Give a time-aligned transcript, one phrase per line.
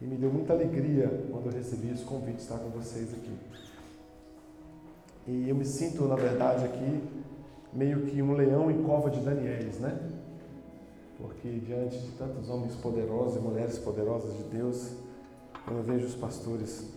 [0.00, 3.36] E me deu muita alegria quando eu recebi esse convite de estar com vocês aqui.
[5.26, 7.02] E eu me sinto, na verdade, aqui
[7.72, 9.98] meio que um leão em cova de Danielis, né?
[11.18, 14.92] Porque diante de tantos homens poderosos e mulheres poderosas de Deus,
[15.64, 16.92] quando eu vejo os pastores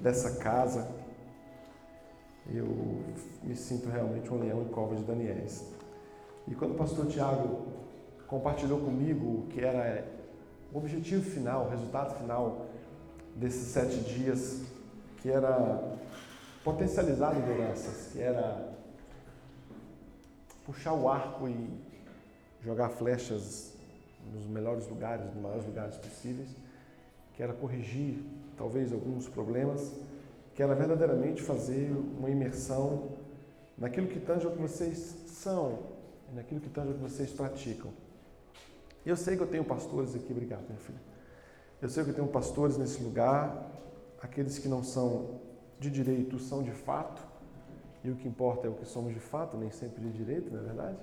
[0.00, 0.88] dessa casa,
[2.48, 2.66] eu
[3.42, 5.64] me sinto realmente um leão em cova de Danielis.
[6.46, 7.66] E quando o pastor Tiago
[8.28, 10.15] compartilhou comigo o que era
[10.76, 12.66] o objetivo final, o resultado final
[13.34, 14.60] desses sete dias,
[15.22, 15.96] que era
[16.62, 18.74] potencializar lideranças, que era
[20.66, 21.70] puxar o arco e
[22.60, 23.72] jogar flechas
[24.34, 26.50] nos melhores lugares, nos maiores lugares possíveis,
[27.34, 28.22] que era corrigir
[28.58, 29.94] talvez alguns problemas,
[30.54, 33.12] que era verdadeiramente fazer uma imersão
[33.78, 35.78] naquilo que tange que vocês são,
[36.34, 37.90] naquilo que tange que vocês praticam.
[39.06, 41.00] Eu sei que eu tenho pastores aqui, obrigado, minha filha.
[41.80, 43.70] Eu sei que eu tenho pastores nesse lugar,
[44.20, 45.40] aqueles que não são
[45.78, 47.22] de direito são de fato,
[48.02, 50.60] e o que importa é o que somos de fato, nem sempre de direito, não
[50.60, 50.96] é verdade?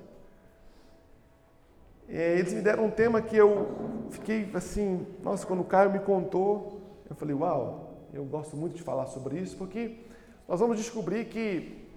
[2.10, 3.70] Eles me deram um tema que eu
[4.12, 8.84] fiquei assim, nossa, quando o Caio me contou, eu falei, uau, eu gosto muito de
[8.84, 10.00] falar sobre isso, porque
[10.46, 11.88] nós vamos descobrir que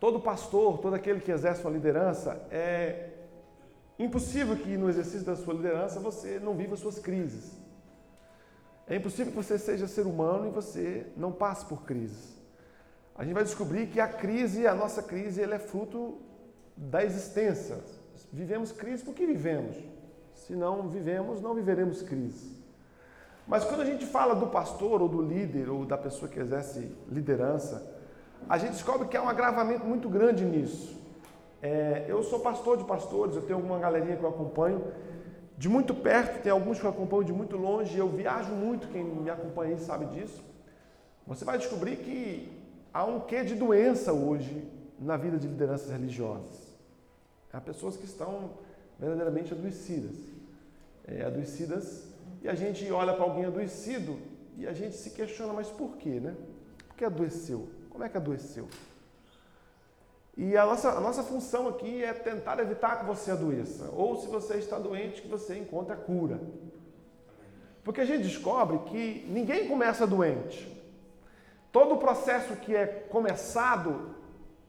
[0.00, 3.10] todo pastor, todo aquele que exerce uma liderança, é
[4.02, 7.52] Impossível que no exercício da sua liderança você não viva suas crises.
[8.88, 12.36] É impossível que você seja ser humano e você não passe por crises.
[13.14, 16.18] A gente vai descobrir que a crise, a nossa crise, ela é fruto
[16.76, 17.78] da existência.
[18.32, 19.76] Vivemos crise porque vivemos.
[20.34, 22.60] Se não vivemos, não viveremos crise.
[23.46, 26.92] Mas quando a gente fala do pastor ou do líder ou da pessoa que exerce
[27.08, 27.88] liderança,
[28.48, 31.01] a gente descobre que há um agravamento muito grande nisso.
[31.62, 34.92] É, eu sou pastor de pastores, eu tenho alguma galerinha que eu acompanho
[35.56, 39.04] de muito perto, tem alguns que eu acompanho de muito longe, eu viajo muito, quem
[39.04, 40.42] me acompanha sabe disso.
[41.24, 42.50] Você vai descobrir que
[42.92, 46.76] há um quê de doença hoje na vida de lideranças religiosas.
[47.52, 48.54] Há pessoas que estão
[48.98, 50.16] verdadeiramente adoecidas.
[51.06, 52.08] É, adoecidas,
[52.42, 54.18] e a gente olha para alguém adoecido
[54.56, 56.34] e a gente se questiona, mas por quê, né?
[56.88, 57.68] Por que adoeceu?
[57.88, 58.68] Como é que adoeceu?
[60.36, 63.90] E a nossa, a nossa função aqui é tentar evitar que você adoeça.
[63.92, 66.40] Ou se você está doente, que você encontre a cura.
[67.84, 70.70] Porque a gente descobre que ninguém começa doente.
[71.70, 74.14] Todo o processo que é começado,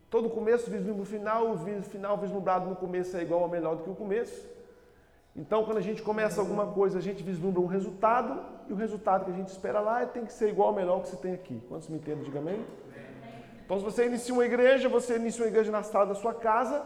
[0.10, 3.84] todo começo vislumbra o final, o final vislumbrado no começo é igual ou melhor do
[3.84, 4.52] que o começo.
[5.36, 9.26] Então, quando a gente começa alguma coisa, a gente vislumbra um resultado, e o resultado
[9.26, 11.62] que a gente espera lá tem que ser igual ou melhor que você tem aqui.
[11.68, 12.24] Quantos me entendem?
[12.24, 12.64] Diga amém.
[13.66, 16.86] Então, se você inicia uma igreja, você inicia uma igreja na sala da sua casa,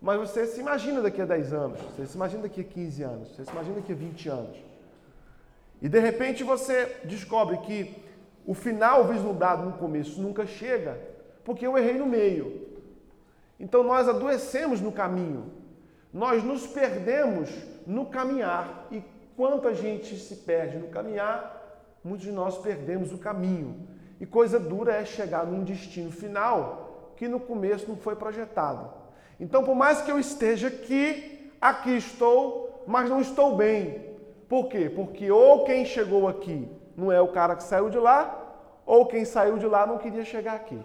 [0.00, 3.28] mas você se imagina daqui a 10 anos, você se imagina daqui a 15 anos,
[3.28, 4.56] você se imagina daqui a 20 anos.
[5.80, 8.02] E de repente você descobre que
[8.46, 10.98] o final vislumbrado no começo nunca chega,
[11.44, 12.68] porque eu errei no meio.
[13.58, 15.52] Então nós adoecemos no caminho,
[16.12, 17.50] nós nos perdemos
[17.86, 19.02] no caminhar, e
[19.36, 23.88] quanto a gente se perde no caminhar, muitos de nós perdemos o caminho.
[24.22, 28.88] E coisa dura é chegar num destino final que no começo não foi projetado.
[29.40, 34.14] Então, por mais que eu esteja aqui, aqui estou, mas não estou bem.
[34.48, 34.88] Por quê?
[34.88, 38.20] Porque ou quem chegou aqui não é o cara que saiu de lá,
[38.86, 40.80] ou quem saiu de lá não queria chegar aqui.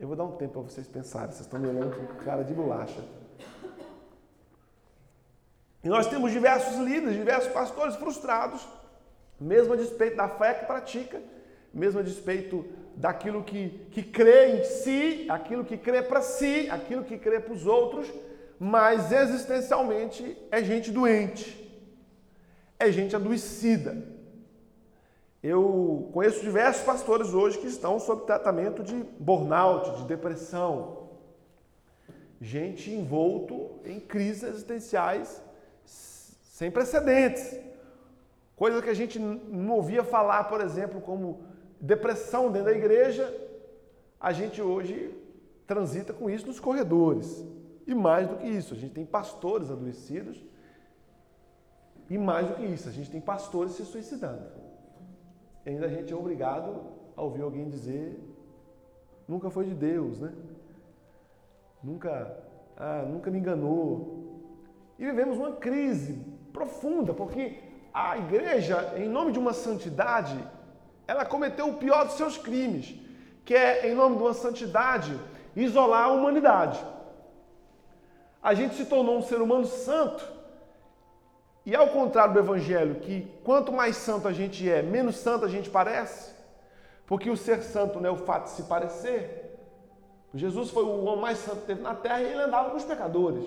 [0.00, 2.54] Eu vou dar um tempo para vocês pensarem, vocês estão me olhando com cara de
[2.54, 3.04] bolacha.
[5.84, 8.66] E nós temos diversos líderes, diversos pastores frustrados,
[9.38, 11.20] mesmo a despeito da fé que pratica,
[11.72, 12.64] mesmo a despeito
[12.96, 17.52] daquilo que, que crê em si, aquilo que crê para si, aquilo que crê para
[17.52, 18.12] os outros,
[18.58, 21.58] mas existencialmente é gente doente,
[22.78, 23.96] é gente adoecida.
[25.42, 31.08] Eu conheço diversos pastores hoje que estão sob tratamento de burnout, de depressão,
[32.40, 35.42] gente envolto em crises existenciais
[35.84, 37.58] sem precedentes.
[38.54, 41.44] Coisa que a gente não ouvia falar, por exemplo, como
[41.82, 43.24] depressão dentro da igreja,
[44.20, 45.12] a gente hoje
[45.66, 47.44] transita com isso nos corredores.
[47.84, 50.40] E mais do que isso, a gente tem pastores adoecidos.
[52.08, 54.46] E mais do que isso, a gente tem pastores se suicidando.
[55.66, 56.80] E ainda a gente é obrigado
[57.16, 58.16] a ouvir alguém dizer:
[59.26, 60.32] nunca foi de Deus, né?
[61.82, 62.36] Nunca,
[62.76, 64.40] ah, nunca me enganou.
[64.98, 67.58] E vivemos uma crise profunda, porque
[67.92, 70.38] a igreja, em nome de uma santidade,
[71.06, 72.94] ela cometeu o pior dos seus crimes,
[73.44, 75.18] que é, em nome de uma santidade,
[75.54, 76.78] isolar a humanidade.
[78.42, 80.24] A gente se tornou um ser humano santo
[81.64, 85.48] E ao contrário do Evangelho, que quanto mais santo a gente é, menos santo a
[85.48, 86.32] gente parece,
[87.06, 89.56] porque o ser santo não é o fato de se parecer.
[90.34, 92.84] Jesus foi o homem mais santo que teve na terra e ele andava com os
[92.84, 93.44] pecadores.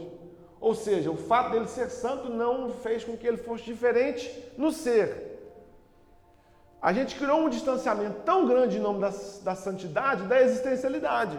[0.62, 4.72] Ou seja, o fato dele ser santo não fez com que ele fosse diferente no
[4.72, 5.34] ser.
[6.85, 9.11] A gente criou um distanciamento tão grande em nome da,
[9.43, 11.35] da santidade, da existencialidade.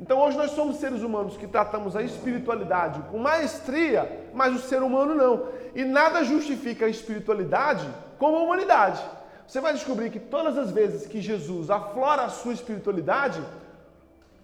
[0.00, 4.82] Então hoje nós somos seres humanos que tratamos a espiritualidade com maestria, mas o ser
[4.82, 5.46] humano não.
[5.74, 7.86] E nada justifica a espiritualidade
[8.18, 9.04] como a humanidade.
[9.46, 13.44] Você vai descobrir que todas as vezes que Jesus aflora a sua espiritualidade,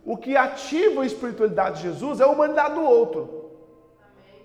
[0.04, 3.50] o que ativa a espiritualidade de Jesus é a humanidade do outro.
[4.02, 4.42] Amém.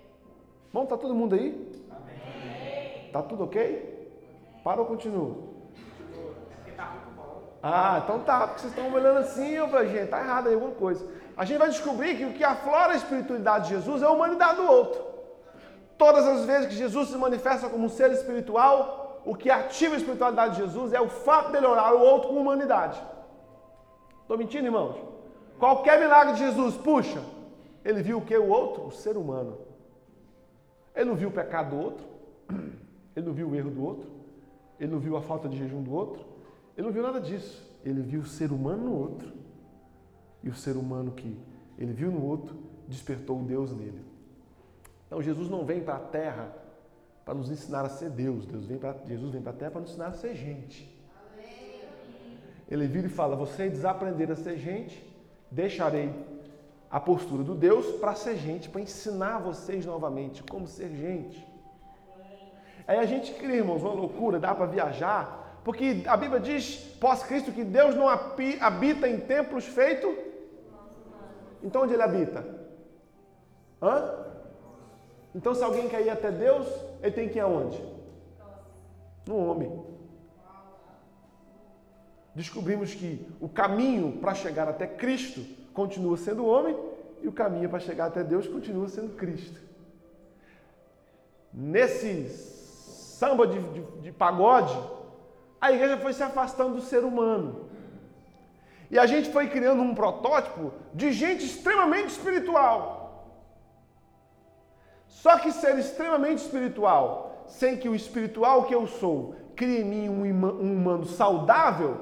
[0.72, 1.50] Bom, tá todo mundo aí?
[1.92, 3.10] Amém.
[3.12, 3.92] Tá tudo ok?
[4.64, 5.53] Para ou continua?
[7.66, 10.74] Ah, então tá, porque vocês estão olhando assim, eu falei, gente, tá errado aí alguma
[10.74, 11.08] coisa.
[11.38, 14.58] A gente vai descobrir que o que aflora a espiritualidade de Jesus é a humanidade
[14.58, 15.02] do outro.
[15.98, 19.98] Todas as vezes que Jesus se manifesta como um ser espiritual, o que ativa a
[19.98, 23.02] espiritualidade de Jesus é o fato de ele orar o outro com humanidade.
[24.22, 24.98] Estou mentindo, irmãos?
[25.58, 27.24] Qualquer milagre de Jesus, puxa,
[27.86, 28.38] ele viu o que?
[28.38, 28.88] O outro?
[28.88, 29.60] O ser humano.
[30.94, 32.06] Ele não viu o pecado do outro,
[33.16, 34.12] ele não viu o erro do outro,
[34.78, 36.33] ele não viu a falta de jejum do outro,
[36.78, 37.64] ele não viu nada disso.
[37.84, 39.32] Ele viu o ser humano no outro.
[40.42, 41.38] E o ser humano que
[41.78, 44.02] ele viu no outro despertou o Deus nele.
[45.08, 46.54] Então Jesus não vem para a terra
[47.24, 48.46] para nos ensinar a ser Deus.
[48.46, 50.92] Deus vem Jesus vem para a terra para nos ensinar a ser gente.
[52.70, 55.06] Ele vira e fala: Você desaprender a ser gente,
[55.52, 56.12] deixarei
[56.90, 61.48] a postura do Deus para ser gente, para ensinar vocês novamente como ser gente.
[62.88, 67.52] Aí a gente cria, irmãos, uma loucura, dá para viajar, porque a Bíblia diz, pós-Cristo,
[67.52, 70.14] que Deus não habita em templos feitos.
[71.62, 72.46] Então onde ele habita?
[73.82, 74.26] Hã?
[75.34, 76.68] Então se alguém quer ir até Deus,
[77.02, 77.82] ele tem que ir aonde?
[79.26, 79.84] No homem.
[82.36, 85.42] Descobrimos que o caminho para chegar até Cristo
[85.74, 86.78] continua sendo o homem
[87.22, 89.62] e o caminho para chegar até Deus continua sendo Cristo.
[91.54, 94.78] Nesse samba de, de, de pagode,
[95.64, 97.70] a igreja foi se afastando do ser humano.
[98.92, 102.82] E a gente foi criando um protótipo de gente extremamente espiritual.
[105.08, 110.10] Só que ser extremamente espiritual, sem que o espiritual que eu sou crie em mim
[110.10, 111.98] um humano saudável,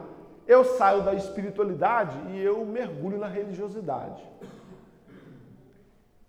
[0.48, 4.24] eu saio da espiritualidade e eu mergulho na religiosidade.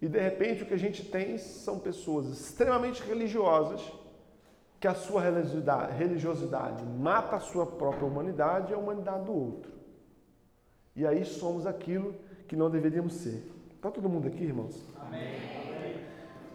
[0.02, 3.80] E de repente o que a gente tem são pessoas extremamente religiosas
[4.82, 9.70] que a sua religiosidade mata a sua própria humanidade e a humanidade do outro.
[10.96, 12.16] E aí somos aquilo
[12.48, 13.48] que não deveríamos ser.
[13.76, 14.76] Está todo mundo aqui, irmãos?
[15.00, 15.38] Amém.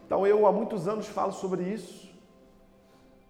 [0.05, 2.13] Então eu há muitos anos falo sobre isso.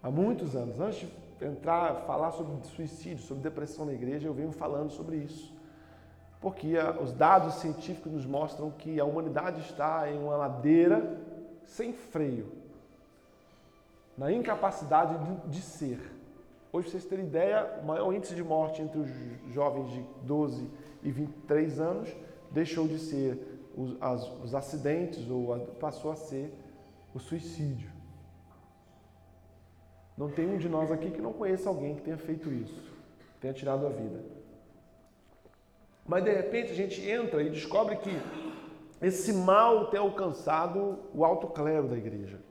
[0.02, 0.80] Há muitos anos.
[0.80, 1.08] Antes
[1.38, 5.56] de entrar, falar sobre suicídio, sobre depressão na igreja, eu venho falando sobre isso.
[6.40, 11.16] Porque os dados científicos nos mostram que a humanidade está em uma ladeira
[11.64, 12.57] sem freio
[14.18, 15.16] na incapacidade
[15.46, 16.00] de, ser.
[16.72, 19.08] Hoje, vocês terem ideia, o maior índice de morte entre os
[19.54, 20.68] jovens de 12
[21.04, 22.14] e 23 anos
[22.50, 23.38] deixou de ser
[23.76, 26.52] os, as, os acidentes ou a, passou a ser
[27.14, 27.90] o suicídio.
[30.16, 32.92] Não tem um de nós aqui que não conheça alguém que tenha feito isso,
[33.40, 34.20] tenha tirado a vida.
[36.04, 38.10] Mas de repente a gente entra e descobre que
[39.00, 42.47] esse mal tem alcançado o alto clero da igreja.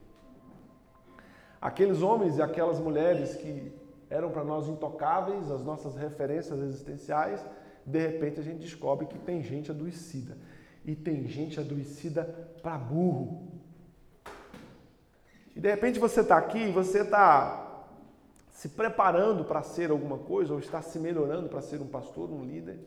[1.62, 3.72] Aqueles homens e aquelas mulheres que
[4.10, 7.46] eram para nós intocáveis, as nossas referências existenciais,
[7.86, 10.38] de repente a gente descobre que tem gente adoecida.
[10.86, 12.24] E tem gente adoecida
[12.62, 13.52] para burro.
[15.56, 17.68] E de repente você está aqui você está
[18.52, 22.44] se preparando para ser alguma coisa, ou está se melhorando para ser um pastor, um
[22.44, 22.80] líder,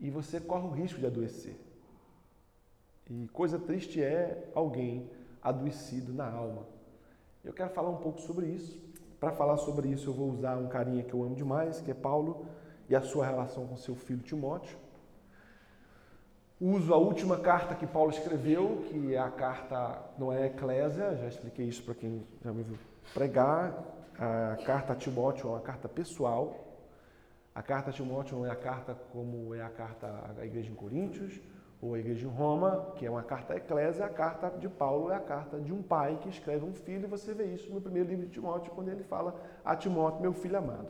[0.00, 1.56] e você corre o risco de adoecer.
[3.08, 5.08] E coisa triste é alguém
[5.40, 6.73] adoecido na alma.
[7.44, 8.82] Eu quero falar um pouco sobre isso.
[9.20, 11.94] Para falar sobre isso, eu vou usar um carinha que eu amo demais, que é
[11.94, 12.46] Paulo,
[12.88, 14.78] e a sua relação com seu filho Timóteo.
[16.58, 21.28] Uso a última carta que Paulo escreveu, que é a carta, não é Eclésia, já
[21.28, 22.78] expliquei isso para quem já me viu
[23.12, 23.84] pregar.
[24.18, 26.64] A carta a Timóteo é uma carta pessoal.
[27.54, 30.74] A carta a Timóteo não é a carta como é a carta à igreja em
[30.74, 31.40] Coríntios,
[31.84, 35.16] ou a igreja em Roma, que é uma carta eclésia, a carta de Paulo é
[35.16, 38.08] a carta de um pai que escreve um filho, e você vê isso no primeiro
[38.08, 40.88] livro de Timóteo, quando ele fala a Timóteo, meu filho amado.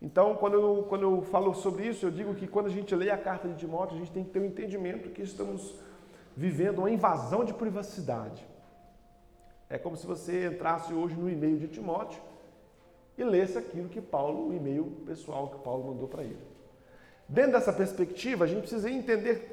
[0.00, 3.10] Então, quando eu, quando eu falo sobre isso, eu digo que quando a gente lê
[3.10, 5.78] a carta de Timóteo, a gente tem que ter o um entendimento que estamos
[6.34, 8.42] vivendo uma invasão de privacidade.
[9.68, 12.20] É como se você entrasse hoje no e-mail de Timóteo
[13.18, 16.40] e lesse aquilo que Paulo, o e-mail pessoal que Paulo mandou para ele.
[17.28, 19.51] Dentro dessa perspectiva, a gente precisa entender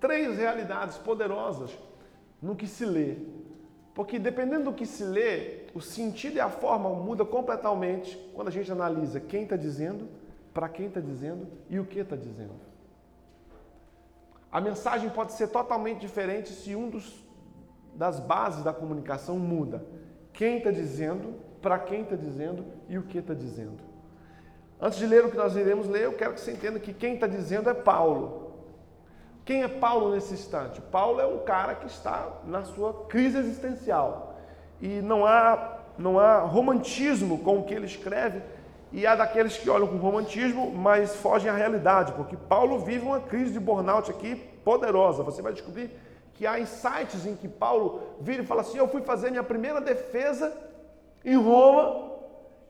[0.00, 1.70] três realidades poderosas
[2.40, 3.16] no que se lê.
[3.94, 8.50] Porque dependendo do que se lê, o sentido e a forma muda completamente quando a
[8.50, 10.08] gente analisa quem está dizendo,
[10.54, 12.70] para quem está dizendo e o que está dizendo.
[14.50, 17.24] A mensagem pode ser totalmente diferente se um dos,
[17.94, 19.84] das bases da comunicação muda.
[20.32, 23.78] Quem está dizendo, para quem está dizendo e o que está dizendo.
[24.80, 27.14] Antes de ler o que nós iremos ler, eu quero que você entenda que quem
[27.14, 28.39] está dizendo é Paulo.
[29.50, 30.80] Quem é Paulo nesse instante?
[30.80, 34.38] Paulo é um cara que está na sua crise existencial.
[34.80, 38.42] E não há, não há romantismo com o que ele escreve,
[38.92, 43.18] e há daqueles que olham com romantismo, mas fogem à realidade, porque Paulo vive uma
[43.18, 45.24] crise de burnout aqui poderosa.
[45.24, 45.90] Você vai descobrir
[46.34, 49.80] que há insights em que Paulo vira e fala assim: Eu fui fazer minha primeira
[49.80, 50.56] defesa
[51.24, 52.08] em Roma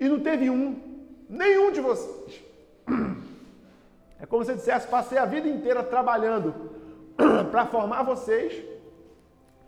[0.01, 0.81] e não teve um,
[1.29, 2.50] nenhum de vocês.
[4.21, 6.55] É como se eu dissesse: passei a vida inteira trabalhando
[7.51, 8.65] para formar vocês,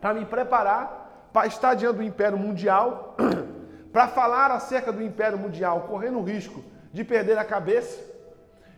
[0.01, 3.17] para me preparar para estar diante do Império Mundial,
[3.91, 8.13] para falar acerca do Império Mundial, correndo o risco de perder a cabeça.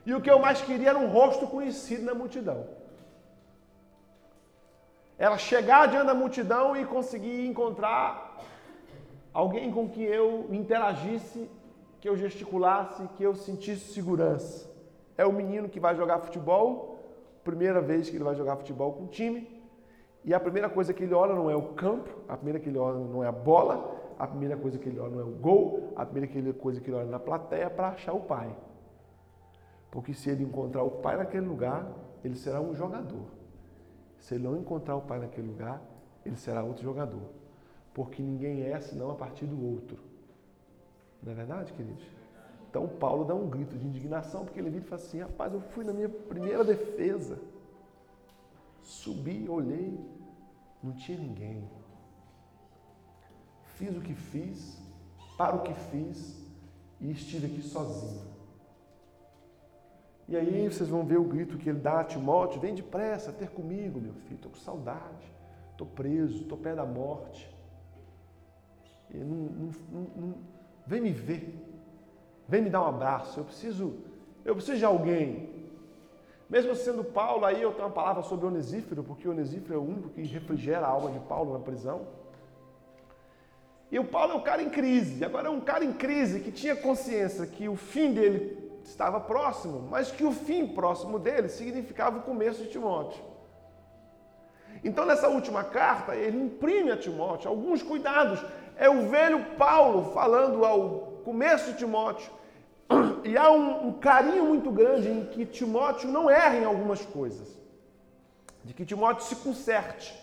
[0.06, 2.66] E o que eu mais queria era um rosto conhecido na multidão.
[5.18, 8.38] Era chegar diante da multidão e conseguir encontrar
[9.32, 11.50] alguém com quem eu interagisse,
[12.00, 14.70] que eu gesticulasse, que eu sentisse segurança.
[15.16, 16.98] É o menino que vai jogar futebol,
[17.42, 19.62] primeira vez que ele vai jogar futebol com o time,
[20.24, 22.78] e a primeira coisa que ele olha não é o campo, a primeira que ele
[22.78, 25.92] olha não é a bola, a primeira coisa que ele olha não é o gol,
[25.96, 28.54] a primeira coisa que ele olha na plateia é para achar o pai.
[29.90, 31.86] Porque se ele encontrar o pai naquele lugar,
[32.24, 33.26] ele será um jogador.
[34.18, 35.82] Se ele não encontrar o pai naquele lugar,
[36.24, 37.44] ele será outro jogador
[37.94, 39.96] porque ninguém é senão a partir do outro.
[41.22, 42.04] Não é verdade, queridos?
[42.74, 45.60] Então Paulo dá um grito de indignação, porque ele vira e fala assim: rapaz, eu
[45.60, 47.40] fui na minha primeira defesa,
[48.82, 49.96] subi, olhei,
[50.82, 51.70] não tinha ninguém.
[53.76, 54.82] Fiz o que fiz,
[55.38, 56.44] para o que fiz
[57.00, 58.22] e estive aqui sozinho.
[60.26, 63.50] E aí vocês vão ver o grito que ele dá a Timóteo: vem depressa ter
[63.50, 65.32] comigo, meu filho, estou com saudade,
[65.70, 67.48] estou preso, estou pé da morte.
[69.10, 70.34] Não, não, não,
[70.84, 71.73] vem me ver,
[72.48, 73.40] vem me dar um abraço.
[73.40, 73.94] Eu preciso,
[74.44, 75.54] eu preciso de alguém.
[76.48, 80.10] Mesmo sendo Paulo, aí eu tenho uma palavra sobre Onesífero, porque Onesífero é o único
[80.10, 82.06] que refrigera a alma de Paulo na prisão.
[83.90, 85.24] E o Paulo é um cara em crise.
[85.24, 89.88] Agora é um cara em crise que tinha consciência que o fim dele estava próximo,
[89.90, 93.22] mas que o fim próximo dele significava o começo de Timóteo.
[94.82, 98.44] Então, nessa última carta, ele imprime a Timóteo alguns cuidados
[98.76, 102.30] é o velho Paulo falando ao começo de Timóteo.
[103.24, 107.58] E há um, um carinho muito grande em que Timóteo não erre em algumas coisas,
[108.62, 110.14] de que Timóteo se conserte.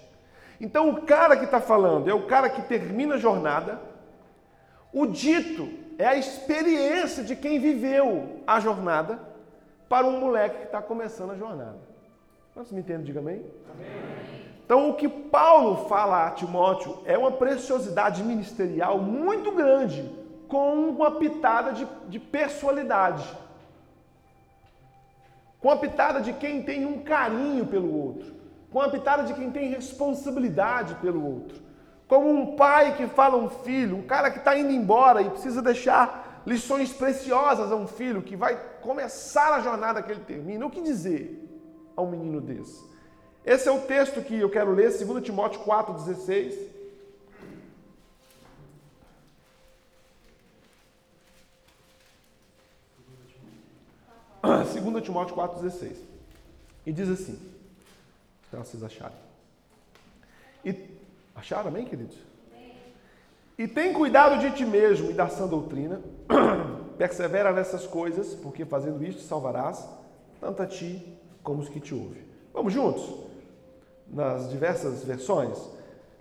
[0.60, 3.82] Então, o cara que está falando é o cara que termina a jornada.
[4.94, 5.68] O dito
[5.98, 9.20] é a experiência de quem viveu a jornada
[9.90, 11.80] para um moleque que está começando a jornada.
[12.56, 13.06] Você me entende?
[13.06, 13.44] Diga amém.
[13.74, 13.88] Amém.
[14.72, 20.10] Então, o que Paulo fala a Timóteo é uma preciosidade ministerial muito grande,
[20.52, 23.26] com uma pitada de, de personalidade.
[25.62, 28.36] Com a pitada de quem tem um carinho pelo outro.
[28.70, 31.58] Com a pitada de quem tem responsabilidade pelo outro.
[32.06, 35.30] Como um pai que fala a um filho, um cara que está indo embora e
[35.30, 40.66] precisa deixar lições preciosas a um filho que vai começar a jornada que ele termina.
[40.66, 41.48] O que dizer
[41.96, 42.84] a um menino desse?
[43.46, 46.81] Esse é o texto que eu quero ler, 2 Timóteo 4,16.
[54.72, 55.96] Segunda Timóteo 4,16.
[56.86, 57.40] E diz assim,
[58.50, 59.18] para vocês acharem.
[60.66, 60.76] E,
[61.36, 62.18] acharam, amém, queridos?
[63.58, 66.02] E tem cuidado de ti mesmo e da sã doutrina,
[66.98, 69.88] persevera nessas coisas, porque fazendo isto salvarás
[70.40, 72.24] tanto a ti como os que te ouvem.
[72.54, 73.32] Vamos juntos?
[74.12, 75.58] nas diversas versões,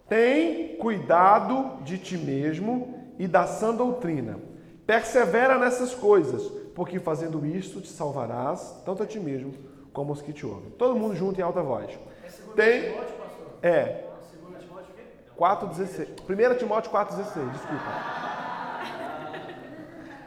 [0.08, 4.38] tem cuidado de ti mesmo e da sã doutrina.
[4.86, 6.50] Persevera nessas coisas,
[6.80, 9.52] porque fazendo isto te salvarás, tanto a ti mesmo
[9.92, 10.70] como os que te ouvem.
[10.70, 11.90] Todo mundo junto em alta voz.
[11.90, 13.14] É tem Timóteo?
[13.60, 14.04] É.
[15.36, 16.08] 4:16.
[16.26, 17.84] 1 Timóteo 4:16, desculpa.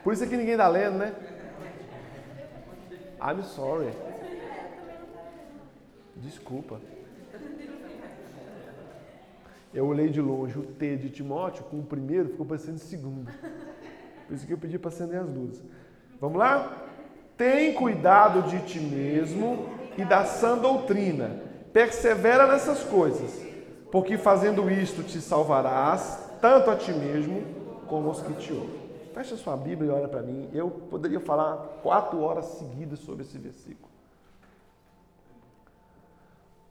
[0.04, 1.16] Por isso é que ninguém dá lendo, né?
[3.20, 3.92] I'm sorry.
[6.18, 6.80] Desculpa.
[9.74, 13.32] Eu olhei de longe o T de Timóteo com o primeiro, ficou parecendo o segundo.
[14.28, 15.64] Por isso que eu pedi para acender as luzes.
[16.24, 16.72] Vamos lá?
[17.36, 21.42] Tem cuidado de ti mesmo e da sã doutrina.
[21.74, 23.46] Persevera nessas coisas,
[23.92, 27.44] porque fazendo isto te salvarás, tanto a ti mesmo
[27.90, 28.82] como os que te ouvem.
[29.14, 30.50] Fecha sua Bíblia e olha para mim.
[30.54, 33.92] Eu poderia falar quatro horas seguidas sobre esse versículo.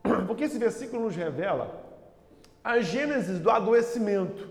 [0.26, 1.78] Porque esse versículo nos revela
[2.64, 4.48] a gênese do adoecimento.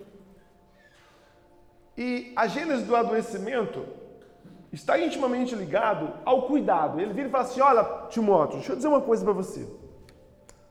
[1.98, 4.00] E a gênese do adoecimento
[4.72, 7.00] está intimamente ligado ao cuidado.
[7.00, 9.68] Ele vira e fala assim: Olha, Timóteo, deixa eu dizer uma coisa para você.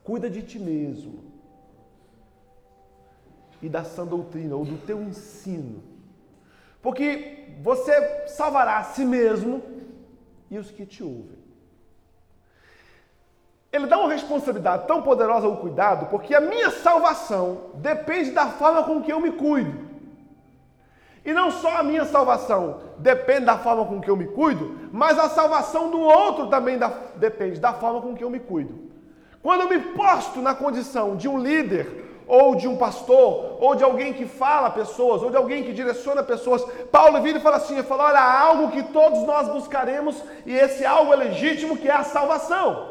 [0.03, 1.31] Cuida de ti mesmo
[3.61, 5.83] e da sã doutrina ou do teu ensino.
[6.81, 9.61] Porque você salvará a si mesmo
[10.49, 11.39] e os que te ouvem.
[13.71, 18.83] Ele dá uma responsabilidade tão poderosa ao cuidado, porque a minha salvação depende da forma
[18.83, 19.90] com que eu me cuido.
[21.23, 25.19] E não só a minha salvação depende da forma com que eu me cuido, mas
[25.19, 28.89] a salvação do outro também da, depende da forma com que eu me cuido.
[29.41, 33.83] Quando eu me posto na condição de um líder, ou de um pastor, ou de
[33.83, 37.81] alguém que fala pessoas, ou de alguém que direciona pessoas, Paulo vira e fala assim:
[37.83, 41.93] fala, olha, há algo que todos nós buscaremos, e esse algo é legítimo, que é
[41.93, 42.89] a salvação.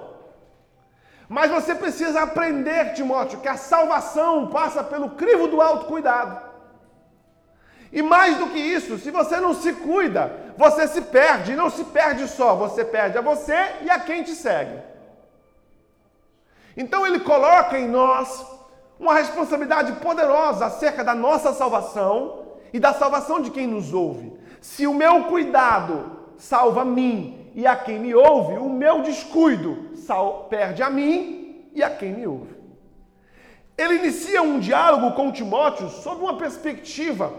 [1.29, 6.50] Mas você precisa aprender, Timóteo, que a salvação passa pelo crivo do autocuidado.
[7.93, 11.53] E mais do que isso, se você não se cuida, você se perde.
[11.53, 14.79] E não se perde só, você perde a você e a quem te segue.
[16.77, 18.47] Então ele coloca em nós
[18.99, 24.39] uma responsabilidade poderosa acerca da nossa salvação e da salvação de quem nos ouve.
[24.61, 29.91] Se o meu cuidado salva a mim e a quem me ouve, o meu descuido
[30.49, 32.55] perde a mim e a quem me ouve.
[33.77, 37.33] Ele inicia um diálogo com Timóteo sob uma perspectiva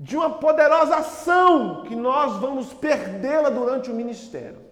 [0.00, 4.62] de uma poderosa ação que nós vamos perdê-la durante o ministério,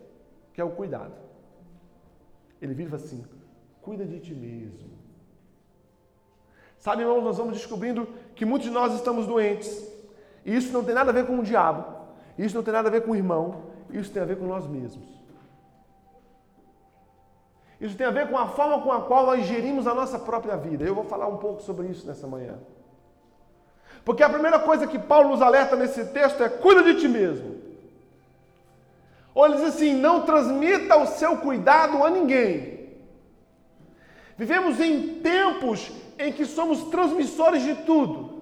[0.55, 1.13] que é o cuidado.
[2.63, 3.23] Ele vive assim:
[3.83, 4.89] cuida de ti mesmo.
[6.79, 9.87] Sabe, irmãos, nós vamos descobrindo que muitos de nós estamos doentes.
[10.47, 11.85] E isso não tem nada a ver com o diabo.
[12.39, 13.65] Isso não tem nada a ver com o irmão.
[13.91, 15.07] Isso tem a ver com nós mesmos.
[17.79, 20.57] Isso tem a ver com a forma com a qual nós gerimos a nossa própria
[20.57, 20.85] vida.
[20.85, 22.59] Eu vou falar um pouco sobre isso nessa manhã.
[24.09, 27.57] Porque a primeira coisa que Paulo nos alerta nesse texto é: cuida de ti mesmo.
[29.35, 32.89] Ou ele diz assim: não transmita o seu cuidado a ninguém.
[34.39, 38.38] Vivemos em tempos em que somos transmissores de tudo.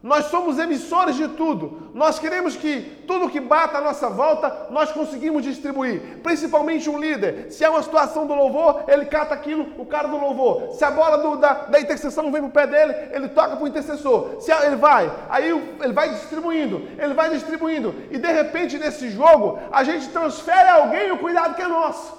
[0.00, 1.90] Nós somos emissores de tudo.
[1.92, 6.18] Nós queremos que tudo que bata à nossa volta, nós conseguimos distribuir.
[6.22, 7.50] Principalmente um líder.
[7.50, 10.74] Se é uma situação do louvor, ele cata aquilo, o cara do louvor.
[10.74, 14.40] Se a bola do, da, da intercessão vem pro pé dele, ele toca pro intercessor.
[14.40, 17.92] Se ele vai, aí ele vai distribuindo, ele vai distribuindo.
[18.10, 22.16] E de repente, nesse jogo, a gente transfere a alguém o cuidado que é nosso.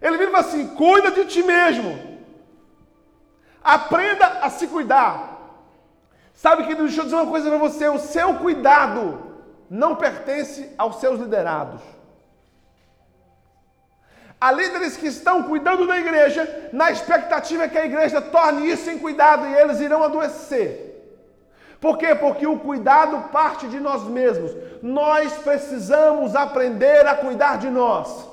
[0.00, 2.12] Ele vira assim: cuida de ti mesmo.
[3.64, 5.31] Aprenda a se cuidar.
[6.34, 9.32] Sabe que deixa eu dizer uma coisa para você: o seu cuidado
[9.68, 11.80] não pertence aos seus liderados.
[14.40, 18.98] Há líderes que estão cuidando da igreja, na expectativa que a igreja torne isso em
[18.98, 20.92] cuidado e eles irão adoecer.
[21.80, 22.14] Por quê?
[22.14, 24.50] Porque o cuidado parte de nós mesmos.
[24.82, 28.28] Nós precisamos aprender a cuidar de nós.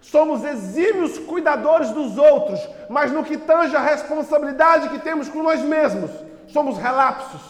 [0.00, 5.60] Somos exímios cuidadores dos outros, mas no que tange a responsabilidade que temos com nós
[5.62, 6.10] mesmos,
[6.54, 7.42] somos relapsos,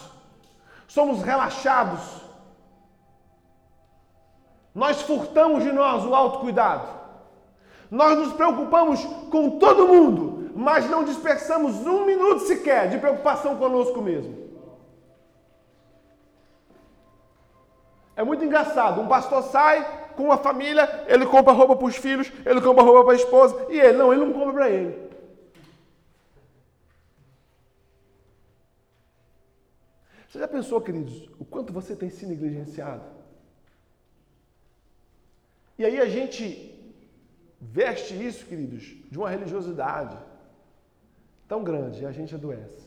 [0.88, 2.00] somos relaxados.
[4.74, 6.88] Nós furtamos de nós o autocuidado.
[7.90, 14.00] Nós nos preocupamos com todo mundo, mas não dispersamos um minuto sequer de preocupação conosco
[14.00, 14.42] mesmo.
[18.16, 19.02] É muito engraçado.
[19.02, 19.86] Um pastor sai
[20.16, 23.66] com a família, ele compra roupa para os filhos, ele compra roupa para a esposa,
[23.68, 25.03] e ele, não, ele não compra para ele.
[30.34, 33.04] Você já pensou, queridos, o quanto você tem sido negligenciado?
[35.78, 36.74] E aí a gente
[37.60, 40.18] veste isso, queridos, de uma religiosidade
[41.46, 42.84] tão grande e a gente adoece.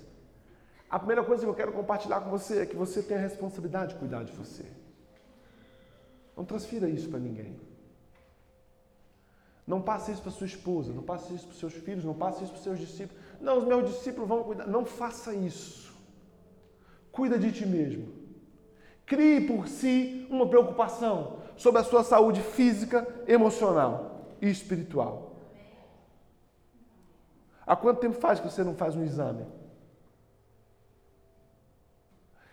[0.89, 3.93] A primeira coisa que eu quero compartilhar com você é que você tem a responsabilidade
[3.93, 4.65] de cuidar de você.
[6.35, 7.57] Não transfira isso para ninguém.
[9.65, 12.51] Não passe isso para sua esposa, não passe isso para seus filhos, não passe isso
[12.51, 13.23] para seus discípulos.
[13.39, 14.67] Não, os meus discípulos vão cuidar.
[14.67, 15.95] Não faça isso.
[17.17, 18.13] Cuida de ti mesmo.
[19.03, 25.35] Crie por si uma preocupação sobre a sua saúde física, emocional e espiritual.
[27.65, 29.47] Há quanto tempo faz que você não faz um exame?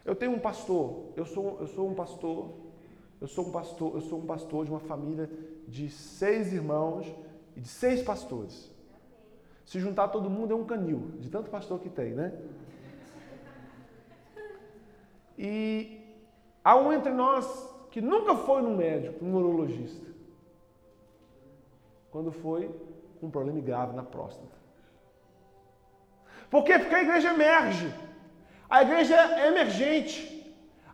[0.02, 2.54] Eu tenho um pastor, eu sou, eu sou um pastor,
[3.20, 5.28] eu sou um pastor, eu sou um pastor de uma família
[5.68, 7.14] de seis irmãos
[7.54, 8.72] e de seis pastores.
[9.66, 12.32] Se juntar todo mundo é um canil, de tanto pastor que tem, né?
[15.38, 16.00] E
[16.62, 17.46] há um entre nós
[17.90, 20.06] que nunca foi no médico, no neurologista.
[22.10, 22.68] Quando foi,
[23.20, 24.54] com um problema grave na próstata.
[26.50, 26.78] Por quê?
[26.78, 27.92] Porque a igreja emerge.
[28.68, 30.43] A igreja é emergente.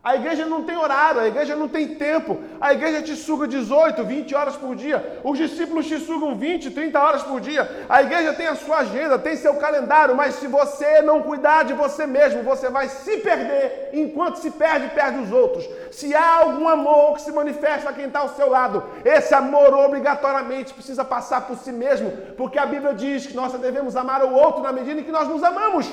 [0.02, 2.38] A igreja não tem horário, a igreja não tem tempo.
[2.58, 5.20] A igreja te suga 18, 20 horas por dia.
[5.22, 7.86] Os discípulos te sugam 20, 30 horas por dia.
[7.86, 11.74] A igreja tem a sua agenda, tem seu calendário, mas se você não cuidar de
[11.74, 13.90] você mesmo, você vai se perder.
[13.92, 15.68] Enquanto se perde, perde os outros.
[15.90, 19.74] Se há algum amor que se manifesta a quem está ao seu lado, esse amor
[19.74, 24.32] obrigatoriamente precisa passar por si mesmo, porque a Bíblia diz que nós devemos amar o
[24.32, 25.86] outro na medida em que nós nos amamos.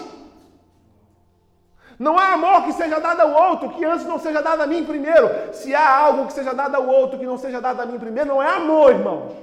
[2.00, 4.86] Não há amor que seja dado ao outro que antes não seja dado a mim
[4.86, 5.30] primeiro.
[5.52, 8.30] Se há algo que seja dado ao outro que não seja dado a mim primeiro,
[8.30, 9.34] não é amor, irmãos.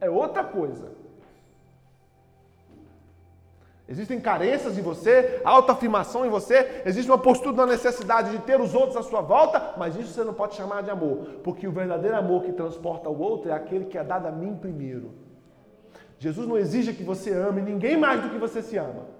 [0.00, 0.90] É outra coisa.
[3.88, 8.72] Existem carências em você, autoafirmação em você, existe uma postura da necessidade de ter os
[8.72, 12.16] outros à sua volta, mas isso você não pode chamar de amor, porque o verdadeiro
[12.16, 15.12] amor que transporta o outro é aquele que é dado a mim primeiro.
[16.20, 19.19] Jesus não exige que você ame ninguém mais do que você se ama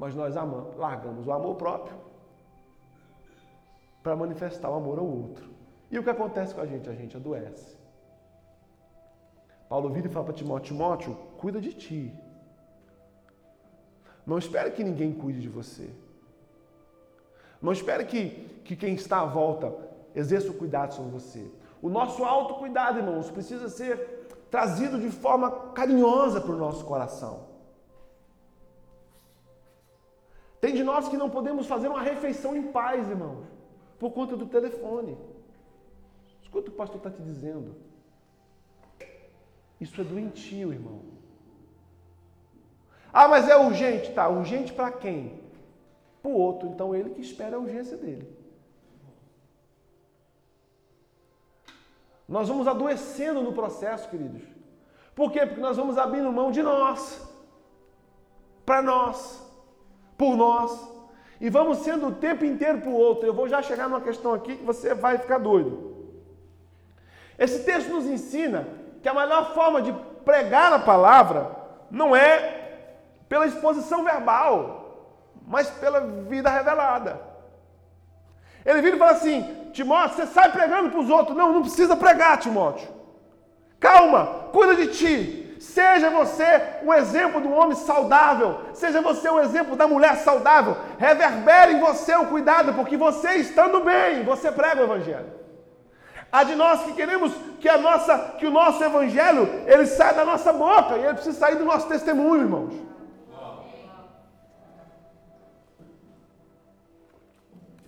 [0.00, 1.94] mas nós amamos, largamos o amor próprio
[4.02, 5.50] para manifestar o amor ao outro.
[5.90, 6.88] E o que acontece com a gente?
[6.88, 7.76] A gente adoece.
[9.68, 12.14] Paulo vira e fala para Timóteo: Timóteo, cuida de ti.
[14.26, 15.90] Não espere que ninguém cuide de você.
[17.60, 19.70] Não espere que, que quem está à volta
[20.14, 21.46] exerça o cuidado sobre você.
[21.82, 27.49] O nosso autocuidado, irmãos, precisa ser trazido de forma carinhosa para o nosso coração.
[30.60, 33.46] Tem de nós que não podemos fazer uma refeição em paz, irmãos,
[33.98, 35.16] por conta do telefone.
[36.42, 37.74] Escuta o que o pastor está te dizendo.
[39.80, 41.00] Isso é doentio, irmão.
[43.12, 44.28] Ah, mas é urgente, tá?
[44.28, 45.40] Urgente para quem?
[46.20, 46.68] Para o outro.
[46.68, 48.28] Então ele que espera a urgência dele.
[52.28, 54.42] Nós vamos adoecendo no processo, queridos.
[55.14, 55.44] Por quê?
[55.46, 57.26] Porque nós vamos abrindo mão de nós.
[58.64, 59.49] Para nós
[60.20, 60.70] por nós
[61.40, 63.26] e vamos sendo o tempo inteiro para o outro.
[63.26, 65.96] Eu vou já chegar numa questão aqui que você vai ficar doido.
[67.38, 68.68] Esse texto nos ensina
[69.02, 71.56] que a melhor forma de pregar a palavra
[71.90, 72.28] não é
[73.30, 77.18] pela exposição verbal, mas pela vida revelada.
[78.62, 81.34] Ele vira e fala assim: Timóteo, você sai pregando para os outros.
[81.34, 82.86] Não, não precisa pregar, Timóteo.
[83.78, 85.39] Calma, cuida de ti.
[85.60, 88.60] Seja você o exemplo do homem saudável.
[88.72, 90.74] Seja você o exemplo da mulher saudável.
[90.98, 95.30] Reverbere em você o cuidado, porque você estando bem, você prega o evangelho.
[96.32, 100.24] Há de nós que queremos que, a nossa, que o nosso evangelho ele saia da
[100.24, 102.74] nossa boca e ele precisa sair do nosso testemunho, irmãos.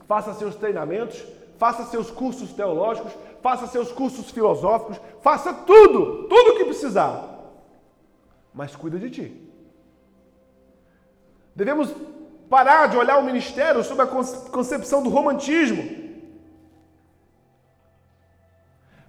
[0.07, 1.25] Faça seus treinamentos,
[1.57, 7.32] faça seus cursos teológicos, faça seus cursos filosóficos, faça tudo, tudo o que precisar
[8.53, 9.53] mas cuida de ti.
[11.55, 11.95] Devemos
[12.49, 15.83] parar de olhar o ministério sob a concepção do romantismo.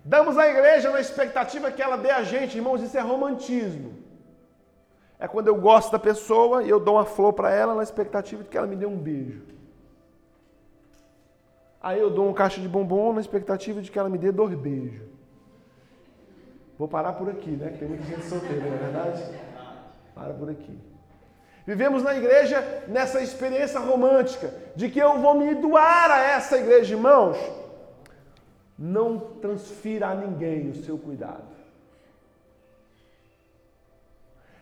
[0.06, 4.04] Damos à igreja na expectativa que ela dê a gente, irmãos, isso é romantismo.
[5.18, 8.44] É quando eu gosto da pessoa e eu dou uma flor para ela na expectativa
[8.44, 9.42] de que ela me dê um beijo.
[11.82, 14.54] Aí eu dou um caixa de bombom na expectativa de que ela me dê dois
[14.56, 15.13] beijos.
[16.84, 17.70] Vou parar por aqui, né?
[17.80, 19.24] Tem muita gente solteira, não é verdade?
[20.14, 20.78] Para por aqui.
[21.66, 26.94] Vivemos na igreja nessa experiência romântica de que eu vou me doar a essa igreja,
[26.94, 27.38] irmãos.
[28.78, 31.48] Não transfira a ninguém o seu cuidado.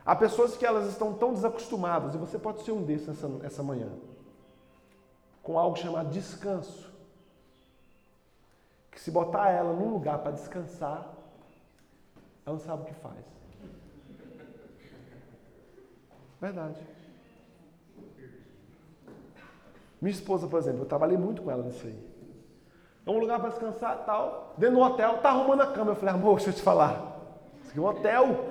[0.05, 3.63] Há pessoas que elas estão tão desacostumadas, e você pode ser um desses essa, essa
[3.63, 3.89] manhã,
[5.41, 6.87] com algo chamado descanso.
[8.91, 11.10] Que se botar ela num lugar para descansar,
[12.45, 13.25] ela sabe o que faz.
[16.39, 16.81] Verdade.
[20.01, 22.11] Minha esposa, por exemplo, eu trabalhei muito com ela nisso aí.
[23.05, 24.55] É um lugar para descansar tal.
[24.57, 25.91] Dentro do hotel, tá arrumando a cama.
[25.91, 27.19] Eu falei, amor, deixa eu te falar.
[27.61, 28.49] Isso aqui é um hotel.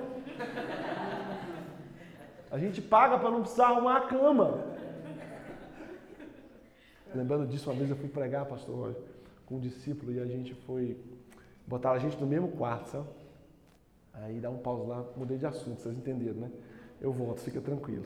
[2.49, 4.59] A gente paga para não precisar arrumar a cama.
[7.13, 8.95] Lembrando disso, uma vez eu fui pregar, pastor,
[9.45, 10.97] com um discípulo, e a gente foi
[11.67, 13.07] botar a gente no mesmo quarto, sabe?
[14.13, 16.51] Aí dá um pause lá, mudei de assunto, vocês entenderam, né?
[16.99, 18.05] Eu volto, fica tranquilo.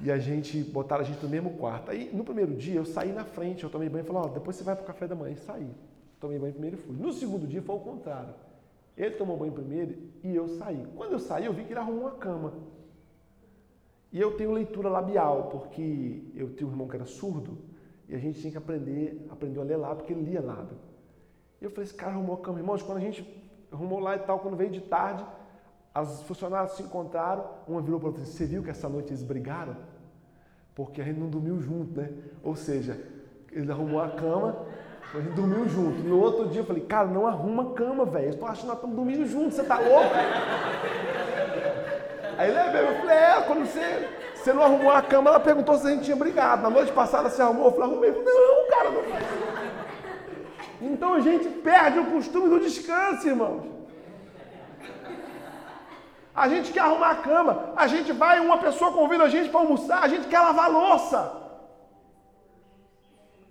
[0.00, 1.90] E a gente botaram a gente no mesmo quarto.
[1.90, 4.28] Aí no primeiro dia eu saí na frente, eu tomei banho e falei, ó, oh,
[4.28, 5.32] depois você vai pro café da manhã.
[5.32, 5.70] E saí.
[6.20, 6.96] Tomei banho primeiro e fui.
[6.96, 8.34] No segundo dia foi o contrário.
[8.96, 10.86] Ele tomou banho primeiro e eu saí.
[10.96, 12.52] Quando eu saí, eu vi que ele arrumou uma cama.
[14.12, 17.58] E eu tenho leitura labial, porque eu tinha um irmão que era surdo
[18.08, 20.76] e a gente tinha que aprender, aprender a ler lá, porque ele lia lábio.
[21.60, 22.58] E eu falei, esse cara arrumou a cama.
[22.58, 23.22] Irmãos, quando a gente
[23.74, 25.24] arrumou lá e tal, quando veio de tarde,
[25.94, 29.22] as funcionárias se encontraram, uma virou para outra disse, você viu que essa noite eles
[29.22, 29.76] brigaram?
[30.74, 32.10] Porque a gente não dormiu junto, né?
[32.42, 33.00] Ou seja,
[33.52, 34.56] ele arrumou a cama,
[35.14, 36.02] a gente dormiu junto.
[36.02, 38.26] No outro dia eu falei, cara, não arruma cama, velho.
[38.26, 40.10] Eu estou achando que nós estamos dormindo juntos, você tá louco?
[42.36, 45.86] Aí ele eu falei, é, quando você, você não arrumou a cama, ela perguntou se
[45.86, 46.62] a gente tinha brigado.
[46.62, 47.66] Na noite passada você arrumou?
[47.66, 48.10] Eu falei, arrumei.
[48.10, 49.43] Não, cara, não faz
[50.80, 53.74] Então a gente perde o costume do descanso, irmãos.
[56.34, 59.60] A gente quer arrumar a cama, a gente vai, uma pessoa convida a gente para
[59.60, 61.42] almoçar, a gente quer lavar louça.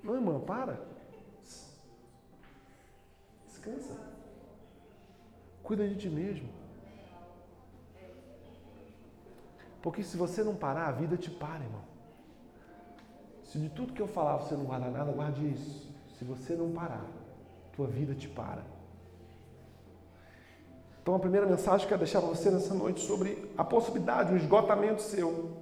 [0.04, 0.78] Não, irmão, para.
[3.48, 3.98] Descansa.
[5.64, 6.50] Cuida de ti mesmo.
[9.82, 11.84] Porque se você não parar, a vida te para, irmão.
[13.46, 15.93] Se de tudo que eu falar você não guardar nada, guarde isso.
[16.18, 17.06] Se você não parar,
[17.76, 18.64] tua vida te para.
[21.02, 24.32] Então a primeira mensagem que eu quero deixar para você nessa noite sobre a possibilidade,
[24.32, 25.58] um esgotamento seu,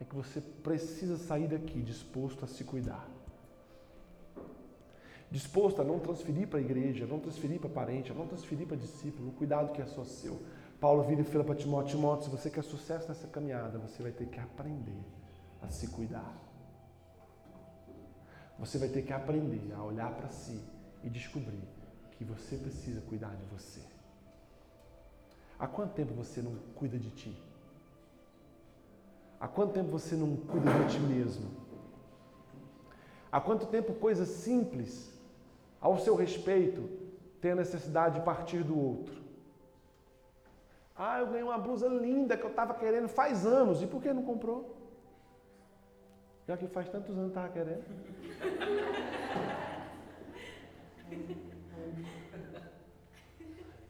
[0.00, 3.08] é que você precisa sair daqui disposto a se cuidar.
[5.28, 9.30] Disposto a não transferir para a igreja, não transferir para parente, não transferir para discípulo,
[9.30, 10.40] o cuidado que é só seu.
[10.78, 14.12] Paulo vira e fala para Timóteo, Timóteo, se você quer sucesso nessa caminhada, você vai
[14.12, 15.02] ter que aprender
[15.60, 16.45] a se cuidar.
[18.58, 20.60] Você vai ter que aprender a olhar para si
[21.02, 21.62] e descobrir
[22.12, 23.80] que você precisa cuidar de você.
[25.58, 27.42] Há quanto tempo você não cuida de ti?
[29.38, 31.50] Há quanto tempo você não cuida de ti mesmo?
[33.30, 35.12] Há quanto tempo coisas simples
[35.80, 36.88] ao seu respeito
[37.40, 39.26] têm a necessidade de partir do outro?
[40.96, 43.82] Ah, eu ganhei uma blusa linda que eu estava querendo faz anos.
[43.82, 44.75] E por que não comprou?
[46.46, 47.84] Já que faz tantos anos que estava querendo.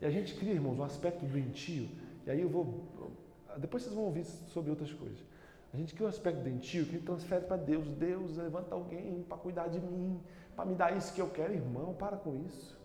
[0.01, 1.88] E a gente cria, irmãos, um aspecto doentio.
[2.27, 2.83] E aí eu vou.
[3.59, 5.19] Depois vocês vão ouvir sobre outras coisas.
[5.73, 7.88] A gente cria um aspecto doentio que transfere para Deus.
[7.88, 10.21] Deus levanta alguém para cuidar de mim,
[10.55, 11.53] para me dar isso que eu quero.
[11.53, 12.79] Irmão, para com isso.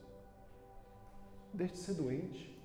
[1.54, 2.60] Deixe de ser doente.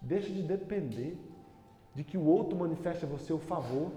[0.00, 1.18] Deixe de depender
[1.94, 3.90] de que o outro manifeste a você o favor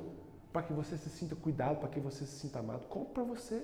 [0.58, 2.88] para que você se sinta cuidado, para que você se sinta amado.
[2.88, 3.64] Compre para você.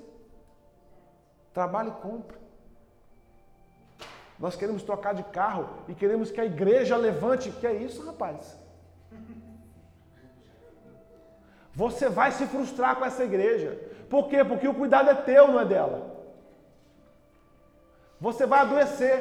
[1.51, 2.37] Trabalhe e compre.
[4.37, 7.49] Nós queremos trocar de carro e queremos que a igreja levante.
[7.49, 8.55] Que é isso, rapaz?
[11.73, 13.71] Você vai se frustrar com essa igreja.
[14.07, 14.43] Por quê?
[14.43, 15.99] Porque o cuidado é teu, não é dela.
[18.21, 19.17] Você vai adoecer.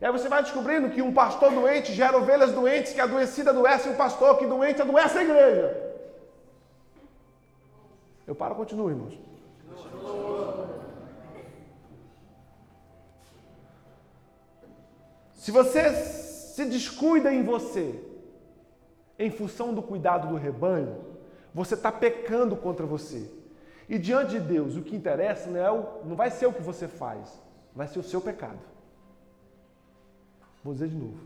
[0.00, 3.88] E aí você vai descobrindo que um pastor doente gera ovelhas doentes, que adoecida adoece
[3.88, 5.89] o pastor, que doente adoece a igreja.
[8.30, 9.18] Eu paro, continuo, irmãos.
[15.34, 18.00] Se você se descuida em você,
[19.18, 20.96] em função do cuidado do rebanho,
[21.52, 23.28] você está pecando contra você.
[23.88, 26.62] E diante de Deus, o que interessa não, é o, não vai ser o que
[26.62, 27.36] você faz,
[27.74, 28.60] vai ser o seu pecado.
[30.62, 31.18] Vou dizer de novo.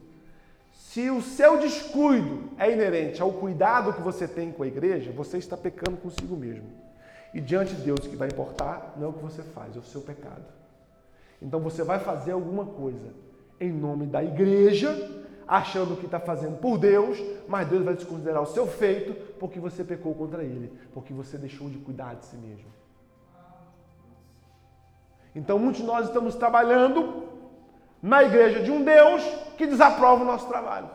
[0.73, 5.37] Se o seu descuido é inerente ao cuidado que você tem com a igreja, você
[5.37, 6.83] está pecando consigo mesmo.
[7.35, 9.81] E diante de Deus, o que vai importar não é o que você faz, é
[9.81, 10.45] o seu pecado.
[11.43, 13.13] Então você vai fazer alguma coisa
[13.61, 14.89] em nome da igreja,
[15.47, 17.19] achando que está fazendo por Deus,
[17.49, 21.69] mas Deus vai desconsiderar o seu feito porque você pecou contra Ele, porque você deixou
[21.69, 22.73] de cuidar de si mesmo.
[25.35, 27.25] Então muitos de nós estamos trabalhando
[28.01, 29.23] na igreja de um Deus
[29.59, 30.89] que desaprova o nosso trabalho.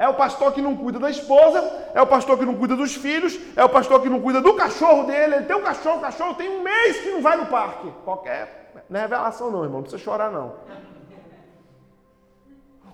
[0.00, 1.58] É o pastor que não cuida da esposa,
[1.94, 4.54] é o pastor que não cuida dos filhos, é o pastor que não cuida do
[4.54, 5.34] cachorro dele.
[5.34, 7.92] Ele tem um cachorro, o cachorro tem um mês que não vai no parque.
[8.02, 8.72] Qualquer.
[8.88, 9.80] Não é revelação, não, irmão.
[9.80, 10.54] Não precisa chorar, não.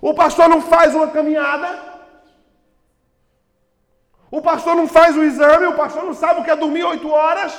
[0.01, 1.81] O pastor não faz uma caminhada.
[4.29, 5.65] O pastor não faz o exame.
[5.65, 7.57] O pastor não sabe o que é dormir oito horas.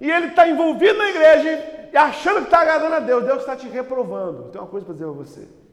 [0.00, 3.68] E ele está envolvido na igreja achando que está agradando a Deus, Deus está te
[3.68, 4.44] reprovando.
[4.44, 5.67] Tem uma coisa para dizer a você.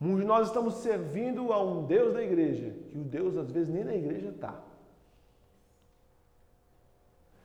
[0.00, 3.84] Muitos nós estamos servindo a um Deus da igreja, que o Deus às vezes nem
[3.84, 4.58] na igreja está.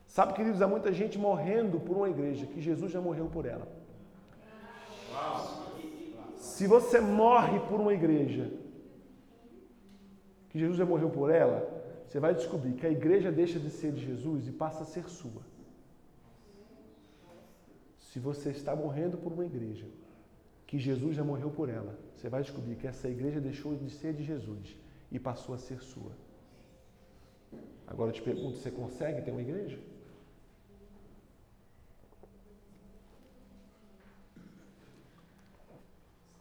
[0.06, 3.68] Sabe, queridos, há muita gente morrendo por uma igreja, que Jesus já morreu por ela.
[6.38, 8.50] Se você morre por uma igreja,
[10.48, 11.68] que Jesus já morreu por ela,
[12.08, 15.06] você vai descobrir que a igreja deixa de ser de Jesus e passa a ser
[15.10, 15.42] sua.
[17.98, 19.84] Se você está morrendo por uma igreja,
[20.66, 24.12] que Jesus já morreu por ela, você vai descobrir que essa igreja deixou de ser
[24.12, 24.76] de Jesus
[25.12, 26.12] e passou a ser sua.
[27.86, 29.78] Agora eu te pergunto, você consegue ter uma igreja?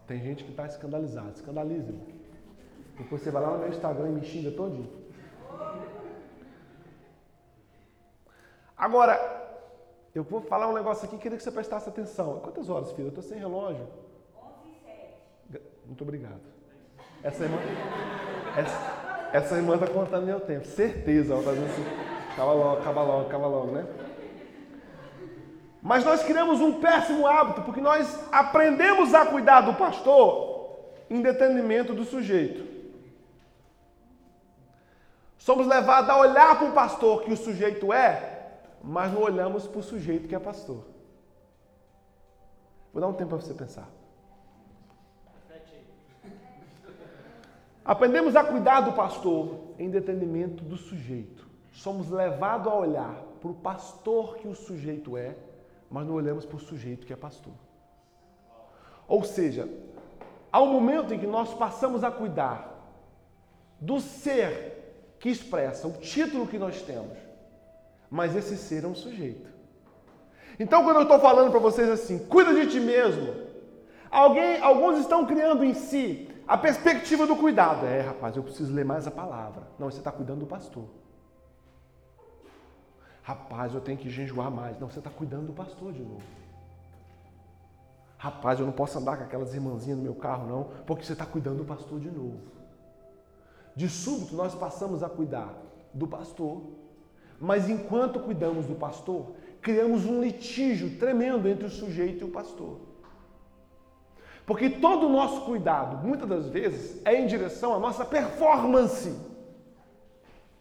[0.08, 1.32] Tem gente que está escandalizada.
[1.32, 2.06] Escandalize, irmão.
[2.98, 4.92] Depois você vai lá no meu Instagram e me xinga todinho.
[8.78, 9.16] Agora,
[10.14, 12.40] eu vou falar um negócio aqui, queria que você prestasse atenção.
[12.40, 13.08] Quantas horas, filho?
[13.08, 13.88] Eu estou sem relógio.
[15.86, 15.88] 11 7.
[15.88, 16.42] Muito obrigado.
[17.24, 17.58] Essa irmã,
[18.58, 20.66] essa, essa irmã está contando meu tempo.
[20.66, 21.86] Certeza, ela está dizendo assim.
[22.34, 23.86] Acaba logo, acaba logo, acaba logo, né?
[25.82, 31.94] Mas nós criamos um péssimo hábito, porque nós aprendemos a cuidar do pastor em detrimento
[31.94, 32.74] do sujeito.
[35.38, 38.50] Somos levados a olhar para o pastor que o sujeito é,
[38.84, 40.84] mas não olhamos para o sujeito que é pastor.
[42.92, 43.88] Vou dar um tempo para você pensar.
[47.86, 51.48] Aprendemos a cuidar do pastor em detrimento do sujeito.
[51.72, 55.36] Somos levados a olhar para o pastor que o sujeito é,
[55.88, 57.54] mas não olhamos para o sujeito que é pastor.
[59.08, 59.70] Ou seja,
[60.52, 62.74] há um momento em que nós passamos a cuidar
[63.80, 67.16] do ser que expressa o título que nós temos,
[68.10, 69.54] mas esse ser é um sujeito.
[70.60, 73.32] Então, quando eu estou falando para vocês assim, cuida de ti mesmo,
[74.10, 77.86] alguém, alguns estão criando em si a perspectiva do cuidado.
[77.86, 79.64] É, rapaz, eu preciso ler mais a palavra.
[79.80, 80.86] Não, você está cuidando do pastor.
[83.24, 84.80] Rapaz, eu tenho que jejuar mais.
[84.80, 86.24] Não, você está cuidando do pastor de novo.
[88.18, 91.26] Rapaz, eu não posso andar com aquelas irmãzinhas no meu carro, não, porque você está
[91.26, 92.40] cuidando do pastor de novo.
[93.76, 95.54] De súbito, nós passamos a cuidar
[95.94, 96.62] do pastor,
[97.40, 102.80] mas enquanto cuidamos do pastor, criamos um litígio tremendo entre o sujeito e o pastor.
[104.46, 109.20] Porque todo o nosso cuidado, muitas das vezes, é em direção à nossa performance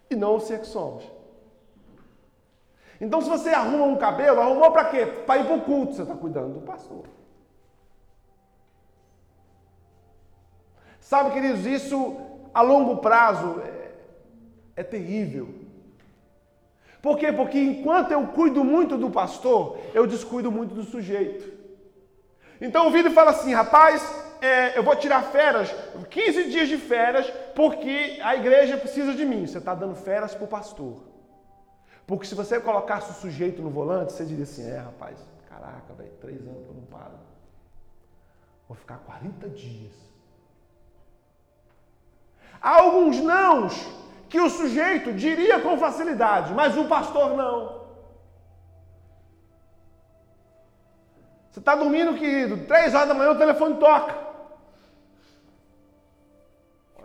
[0.09, 1.05] e não ao ser que somos.
[3.01, 5.05] Então, se você arruma um cabelo, arrumou para quê?
[5.05, 5.95] Para ir para o culto.
[5.95, 7.05] Você está cuidando do pastor.
[10.99, 12.17] Sabe, queridos, isso
[12.55, 13.93] a longo prazo é,
[14.77, 15.49] é terrível.
[17.03, 17.31] Por quê?
[17.31, 21.54] Porque enquanto eu cuido muito do pastor, eu descuido muito do sujeito.
[22.65, 24.03] Então o vídeo fala assim, rapaz,
[24.41, 25.71] é, eu vou tirar férias,
[26.09, 29.47] 15 dias de férias, porque a igreja precisa de mim.
[29.47, 30.97] Você está dando férias para o pastor.
[32.07, 36.13] Porque se você colocasse o sujeito no volante, você diria assim, é rapaz, caraca, velho,
[36.23, 37.19] três anos que eu não paro.
[38.67, 39.93] Vou ficar 40 dias.
[42.63, 43.87] Há alguns nãos
[44.31, 47.74] que o sujeito diria com facilidade, mas o pastor não.
[51.55, 54.13] Você está dormindo, querido, três horas da manhã o telefone toca.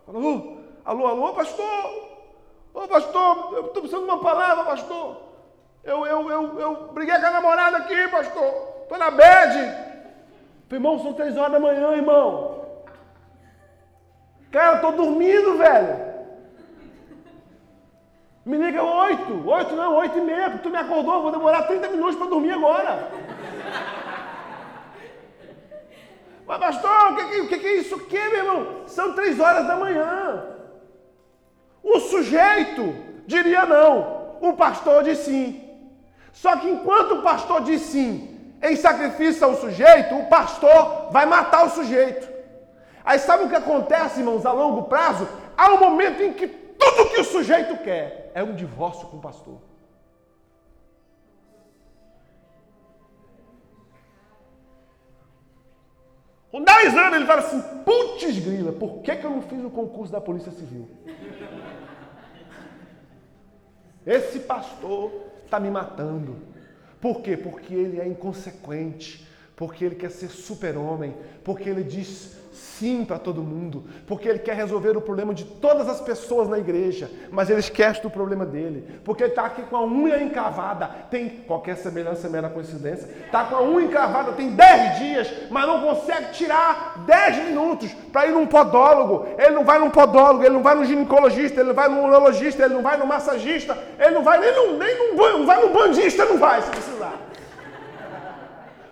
[0.08, 2.10] Alô, alô, alô, pastor,
[2.74, 5.22] Ô pastor, eu estou precisando de uma palavra, pastor.
[5.84, 8.52] Eu, eu, eu, eu briguei com a namorada aqui, pastor.
[8.82, 9.72] Estou na bed.
[10.72, 12.66] Irmão, são três horas da manhã, irmão.
[14.52, 16.10] Cara, eu estou dormindo, velho.
[18.48, 19.48] Me liga oito.
[19.48, 23.29] Oito não, oito e meia, tu me acordou, vou demorar 30 minutos para dormir agora.
[26.50, 28.82] Mas pastor, o que, que, que, é isso aqui, meu irmão?
[28.88, 30.46] São três horas da manhã.
[31.84, 32.96] O sujeito
[33.28, 35.64] diria não, o pastor diz sim.
[36.34, 41.68] Só que enquanto o pastor diz sim em sacrifício ao sujeito, o pastor vai matar
[41.68, 42.28] o sujeito.
[43.06, 45.30] Aí sabe o que acontece, irmãos, a longo prazo?
[45.56, 49.22] Há um momento em que tudo que o sujeito quer é um divórcio com o
[49.22, 49.69] pastor.
[56.52, 59.70] Com 10 anos ele fala assim: putz grila, por que, que eu não fiz o
[59.70, 60.90] concurso da Polícia Civil?
[64.06, 65.12] Esse pastor
[65.46, 66.38] está me matando.
[67.00, 67.38] Por quê?
[67.38, 73.42] Porque ele é inconsequente, porque ele quer ser super-homem, porque ele diz sim para todo
[73.42, 77.60] mundo, porque ele quer resolver o problema de todas as pessoas na igreja, mas ele
[77.60, 82.30] esquece do problema dele, porque ele está aqui com a unha encravada, tem qualquer semelhança,
[82.30, 87.46] mera coincidência, está com a unha encravada, tem 10 dias, mas não consegue tirar 10
[87.46, 91.60] minutos para ir num podólogo, ele não vai num podólogo, ele não vai no ginecologista,
[91.60, 94.78] ele não vai no urologista, ele não vai no massagista, ele não vai nem no,
[94.78, 97.14] nem no, não vai no bandista, não vai se precisar.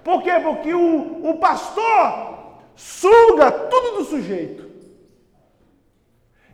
[0.03, 0.32] Por quê?
[0.41, 2.36] Porque o, o pastor
[2.78, 4.67] suga tudo do sujeito.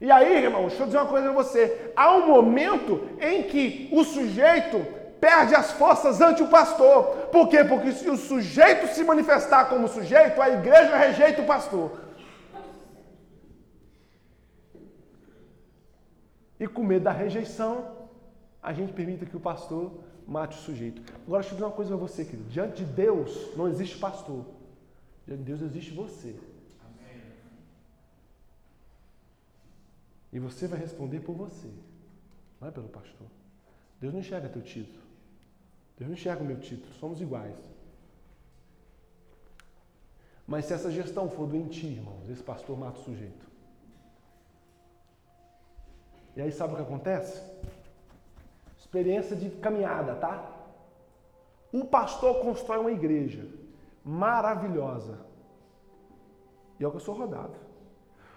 [0.02, 1.92] E aí, irmão, deixa eu dizer uma coisa para você.
[1.96, 4.84] Há um momento em que o sujeito
[5.20, 7.28] perde as forças ante o pastor.
[7.28, 7.64] Por quê?
[7.64, 11.92] Porque se o sujeito se manifestar como sujeito, a igreja rejeita o pastor.
[16.60, 17.86] E com medo da rejeição,
[18.62, 19.92] a gente permite que o pastor
[20.28, 21.02] mate o sujeito.
[21.26, 22.50] Agora, deixa eu dizer uma coisa para você, querido.
[22.50, 24.46] Diante de Deus não existe pastor.
[25.26, 26.36] De Deus existe você.
[30.32, 31.70] E você vai responder por você,
[32.60, 33.28] não é pelo pastor.
[34.02, 35.04] Deus não enxerga teu título.
[35.98, 36.92] Deus não enxerga o meu título.
[36.96, 37.58] Somos iguais.
[40.46, 43.46] Mas se essa gestão for doentia, irmãos, esse pastor mata o sujeito.
[46.36, 47.42] E aí sabe o que acontece?
[48.80, 50.52] Experiência de caminhada, tá?
[51.72, 53.48] Um pastor constrói uma igreja
[54.04, 55.20] maravilhosa.
[56.80, 57.54] E é o que eu sou rodado.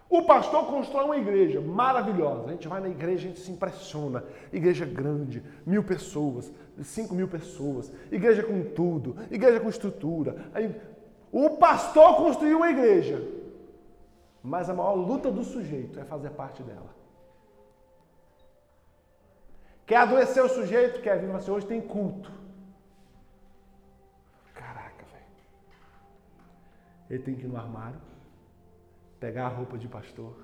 [0.09, 2.47] O pastor constrói uma igreja maravilhosa.
[2.47, 4.25] A gente vai na igreja, a gente se impressiona.
[4.53, 6.53] Igreja grande, mil pessoas,
[6.85, 10.49] cinco mil pessoas, igreja com tudo, igreja com estrutura.
[10.55, 10.75] Aí,
[11.33, 13.21] o pastor construiu uma igreja,
[14.43, 16.95] mas a maior luta do sujeito é fazer parte dela.
[19.85, 21.01] Quer adoecer o sujeito?
[21.01, 22.31] Quer vir assim, hoje tem culto.
[27.09, 28.01] Ele tem que ir no armário,
[29.21, 30.37] pegar a roupa de pastor,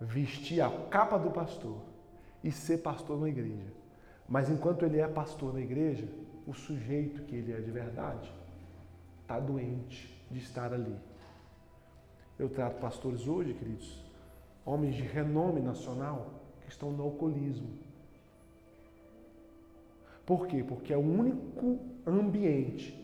[0.00, 1.80] vestir a capa do pastor
[2.42, 3.72] e ser pastor na igreja.
[4.28, 6.08] Mas enquanto ele é pastor na igreja,
[6.46, 8.32] o sujeito que ele é de verdade
[9.22, 10.96] está doente de estar ali.
[12.38, 14.04] Eu trato pastores hoje, queridos,
[14.64, 17.78] homens de renome nacional, que estão no alcoolismo.
[20.26, 20.64] Por quê?
[20.66, 23.03] Porque é o único ambiente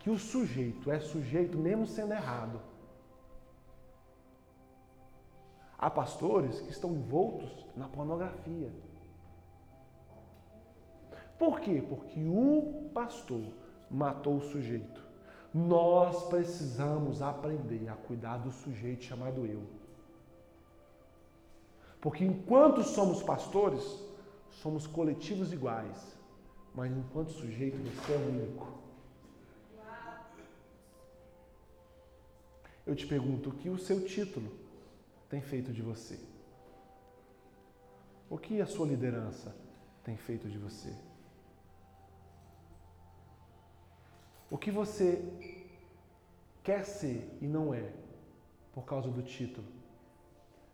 [0.00, 2.60] que o sujeito é sujeito mesmo sendo errado.
[5.78, 8.72] Há pastores que estão envoltos na pornografia.
[11.38, 11.82] Por quê?
[11.86, 13.44] Porque o pastor
[13.90, 15.00] matou o sujeito.
[15.52, 19.62] Nós precisamos aprender a cuidar do sujeito chamado eu.
[22.00, 24.02] Porque enquanto somos pastores,
[24.50, 26.16] somos coletivos iguais.
[26.74, 28.80] Mas enquanto sujeito, você é único.
[32.90, 34.50] Eu te pergunto, o que o seu título
[35.28, 36.18] tem feito de você?
[38.28, 39.54] O que a sua liderança
[40.02, 40.92] tem feito de você?
[44.50, 45.22] O que você
[46.64, 47.92] quer ser e não é
[48.72, 49.68] por causa do título?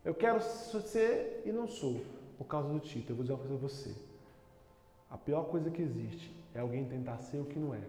[0.02, 2.02] Eu quero ser e não sou
[2.38, 3.10] por causa do título.
[3.10, 3.94] Eu vou dizer uma coisa a você.
[5.10, 7.82] A pior coisa que existe é alguém tentar ser o que não é.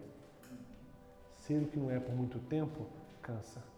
[1.38, 2.84] Ser o que não é por muito tempo
[3.22, 3.77] cansa.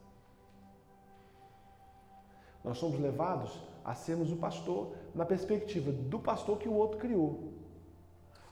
[2.65, 7.55] Nós somos levados a sermos o pastor na perspectiva do pastor que o outro criou.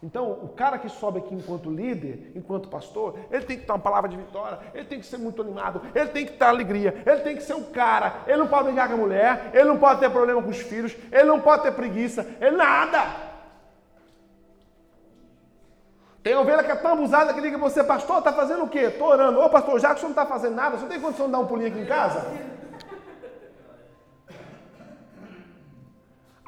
[0.01, 3.81] Então, o cara que sobe aqui enquanto líder, enquanto pastor, ele tem que ter uma
[3.81, 7.21] palavra de vitória, ele tem que ser muito animado, ele tem que ter alegria, ele
[7.23, 9.99] tem que ser o cara, ele não pode brigar com a mulher, ele não pode
[9.99, 13.29] ter problema com os filhos, ele não pode ter preguiça, ele nada.
[16.23, 18.81] Tem ovelha que é tão abusada que liga você, pastor, está fazendo o quê?
[18.81, 19.41] Estou orando.
[19.41, 21.71] Ô pastor, senhor não está fazendo nada, o senhor tem condição de dar um pulinho
[21.71, 22.25] aqui em casa?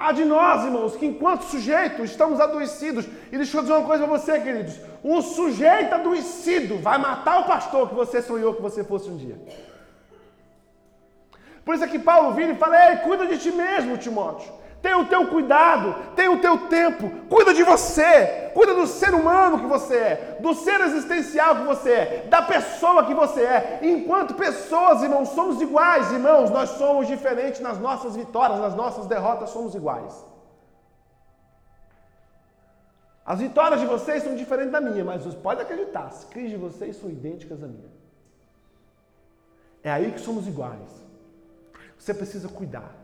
[0.00, 3.04] Há de nós, irmãos, que enquanto sujeitos estamos adoecidos.
[3.30, 4.80] E deixa eu dizer uma coisa para você, queridos.
[5.04, 9.38] Um sujeito adoecido vai matar o pastor que você sonhou que você fosse um dia.
[11.66, 14.50] Por isso é que Paulo vira e fala: Ei, cuida de ti mesmo, Timóteo.
[14.82, 19.60] Tenha o teu cuidado, tenha o teu tempo, cuida de você, cuida do ser humano
[19.60, 23.80] que você é, do ser existencial que você é, da pessoa que você é.
[23.82, 29.50] Enquanto pessoas, irmãos, somos iguais, irmãos, nós somos diferentes nas nossas vitórias, nas nossas derrotas,
[29.50, 30.24] somos iguais.
[33.24, 36.96] As vitórias de vocês são diferentes da minha, mas pode acreditar, as crises de vocês
[36.96, 37.90] são idênticas à minha.
[39.84, 41.04] É aí que somos iguais.
[41.98, 42.99] Você precisa cuidar.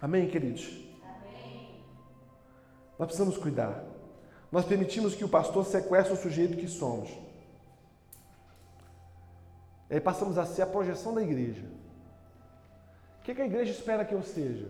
[0.00, 0.66] Amém, queridos?
[1.02, 1.84] Amém.
[2.98, 3.84] Nós precisamos cuidar.
[4.50, 7.10] Nós permitimos que o pastor sequestre o sujeito que somos.
[9.90, 11.64] E aí passamos a ser a projeção da igreja.
[13.18, 14.68] O que, que a igreja espera que eu seja?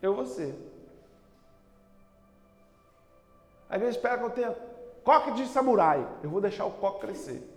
[0.00, 0.54] Eu vou ser.
[3.68, 4.54] A igreja espera que eu tenha
[5.02, 6.06] coque de samurai.
[6.22, 7.50] Eu vou deixar o coque crescer.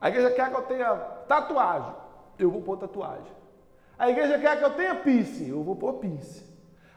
[0.00, 0.94] A igreja quer que eu tenha
[1.28, 1.94] tatuagem.
[2.38, 3.32] Eu vou pôr tatuagem.
[3.98, 6.46] A igreja quer que eu tenha piercing, eu vou pôr piercing.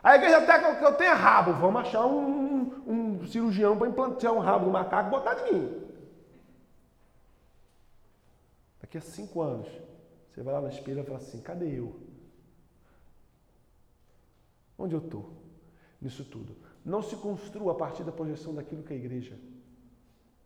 [0.03, 4.39] A igreja quer que eu tenha rabo, vamos achar um, um, cirurgião para implantar um
[4.39, 5.81] rabo no macaco e botar de mim.
[8.79, 9.67] Daqui a cinco anos,
[10.29, 11.99] você vai lá no espelho e fala assim: cadê eu?
[14.77, 15.33] Onde eu estou
[15.99, 16.55] nisso tudo?
[16.83, 19.37] Não se construa a partir da projeção daquilo que a igreja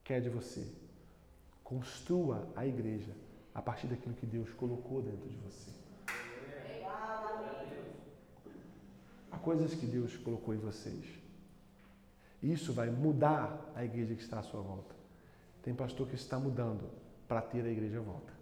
[0.04, 0.66] quer de você.
[1.64, 3.12] Construa a igreja
[3.54, 5.85] a partir daquilo que Deus colocou dentro de você.
[9.46, 11.06] Coisas que Deus colocou em vocês.
[12.42, 14.96] Isso vai mudar a igreja que está à sua volta.
[15.62, 16.90] Tem pastor que está mudando
[17.28, 18.34] para ter a igreja à volta.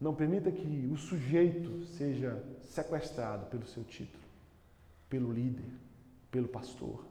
[0.00, 4.22] Não permita que o sujeito seja sequestrado pelo seu título,
[5.08, 5.70] pelo líder,
[6.30, 7.04] pelo pastor.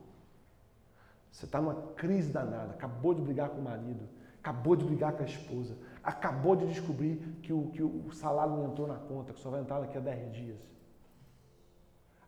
[1.31, 4.07] Você está numa crise danada, acabou de brigar com o marido,
[4.39, 8.71] acabou de brigar com a esposa, acabou de descobrir que o, que o salário não
[8.71, 10.73] entrou na conta, que só vai entrar daqui a 10 dias.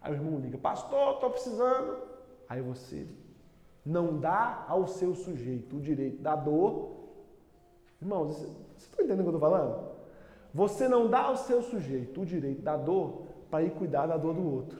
[0.05, 1.97] Aí o irmão liga, pastor, estou precisando.
[2.47, 3.07] Aí você
[3.83, 6.91] não dá ao seu sujeito o direito da dor.
[7.99, 8.45] Irmãos, você
[8.77, 9.95] está entendendo o que eu estou falando?
[10.53, 14.35] Você não dá ao seu sujeito o direito da dor para ir cuidar da dor
[14.35, 14.79] do outro.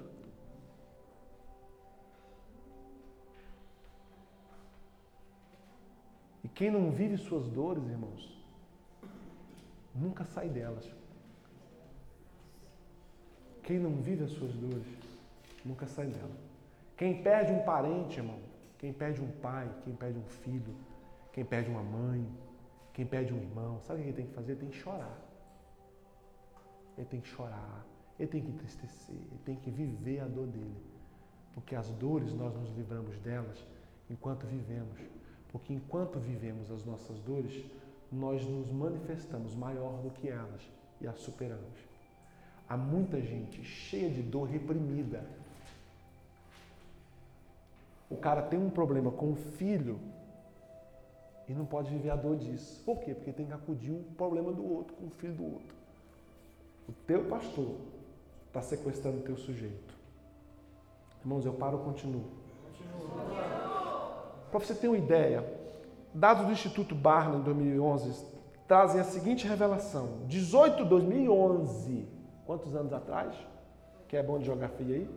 [6.44, 8.40] E quem não vive suas dores, irmãos,
[9.96, 10.88] nunca sai delas.
[13.64, 15.05] Quem não vive as suas dores,
[15.66, 16.38] nunca sai dela.
[16.96, 18.40] Quem perde um parente, irmão,
[18.78, 20.76] quem perde um pai, quem perde um filho,
[21.34, 22.26] quem perde uma mãe,
[22.94, 24.52] quem perde um irmão, sabe o que ele tem que fazer?
[24.54, 25.20] Ele tem que chorar.
[26.98, 27.86] Ele tem que chorar,
[28.18, 30.82] ele tem que entristecer, ele tem que viver a dor dele.
[31.54, 33.66] Porque as dores nós nos livramos delas
[34.10, 35.00] enquanto vivemos.
[35.52, 37.66] Porque enquanto vivemos as nossas dores,
[38.12, 40.62] nós nos manifestamos maior do que elas
[41.02, 41.80] e as superamos.
[42.68, 45.26] Há muita gente cheia de dor reprimida.
[48.16, 50.00] O cara tem um problema com o filho
[51.50, 52.82] e não pode viver a dor disso.
[52.86, 53.14] Por quê?
[53.14, 55.76] Porque tem que acudir um problema do outro, com o filho do outro.
[56.88, 57.76] O teu pastor
[58.48, 59.94] está sequestrando o teu sujeito.
[61.20, 62.24] Irmãos, eu paro ou continuo?
[64.50, 65.46] Para você ter uma ideia,
[66.14, 68.28] dados do Instituto Barna em 2011
[68.66, 72.08] trazem a seguinte revelação: 18 2011,
[72.46, 73.36] quantos anos atrás?
[74.08, 75.10] Que é bom de geografia aí?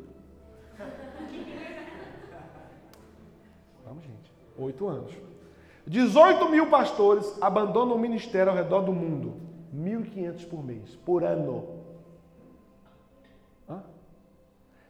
[3.88, 4.30] Vamos, gente.
[4.58, 5.12] Oito anos.
[5.86, 9.40] 18 mil pastores abandonam o ministério ao redor do mundo
[9.74, 11.82] 1.500 por mês, por ano.
[13.68, 13.82] Hã?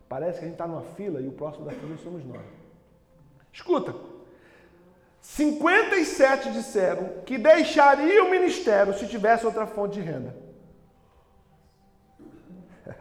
[0.09, 2.45] Parece que a gente está numa fila e o próximo da fila somos nós.
[3.53, 3.95] Escuta,
[5.21, 10.35] 57 disseram que deixariam o ministério se tivesse outra fonte de renda.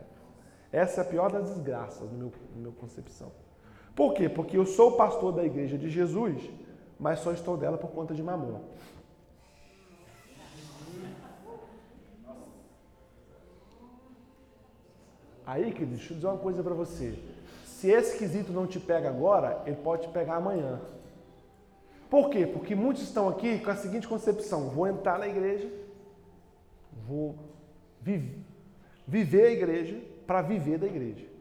[0.72, 3.32] Essa é a pior das desgraças, no meu, no meu concepção.
[3.98, 4.30] Por quê?
[4.30, 6.40] Porque eu sou pastor da igreja de Jesus,
[7.00, 8.62] mas só estou dela por conta de mamão.
[15.44, 17.18] Aí, querido, deixa eu dizer uma coisa para você.
[17.66, 20.80] Se esse quesito não te pega agora, ele pode te pegar amanhã.
[22.08, 22.46] Por quê?
[22.46, 25.68] Porque muitos estão aqui com a seguinte concepção: vou entrar na igreja,
[27.08, 27.36] vou
[29.08, 31.37] viver a igreja para viver da igreja.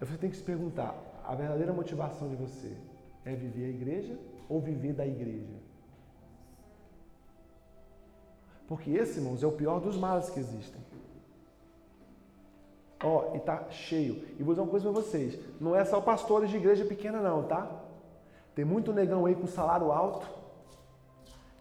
[0.00, 0.94] Você tem que se perguntar:
[1.24, 2.76] a verdadeira motivação de você
[3.24, 5.54] é viver a igreja ou viver da igreja?
[8.66, 10.80] Porque esse, irmãos, é o pior dos males que existem.
[13.02, 14.26] Ó, e tá cheio.
[14.38, 17.44] E vou dizer uma coisa para vocês: não é só pastores de igreja pequena, não,
[17.44, 17.70] tá?
[18.54, 20.26] Tem muito negão aí com salário alto,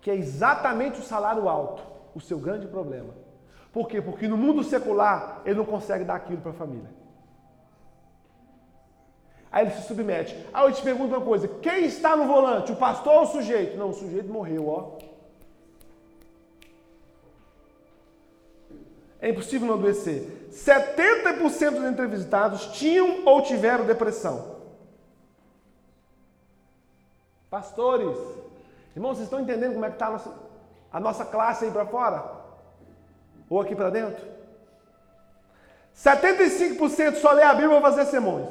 [0.02, 3.14] que é exatamente o salário alto o seu grande problema.
[3.72, 4.02] Por quê?
[4.02, 6.90] Porque no mundo secular ele não consegue dar aquilo para a família.
[9.52, 10.36] Aí ele se submete.
[10.54, 13.78] Aí eu te pergunto uma coisa: quem está no volante, o pastor ou o sujeito?
[13.78, 14.98] Não, o sujeito morreu, ó.
[19.22, 20.48] É impossível não adoecer.
[20.52, 24.58] 70% dos entrevistados tinham ou tiveram depressão.
[27.50, 28.18] Pastores,
[28.96, 30.34] irmãos, vocês estão entendendo como é que está a nossa,
[30.94, 32.40] a nossa classe aí para fora?
[33.50, 34.24] Ou aqui para dentro?
[35.98, 38.48] 75% só lê a Bíblia para fazer sermões.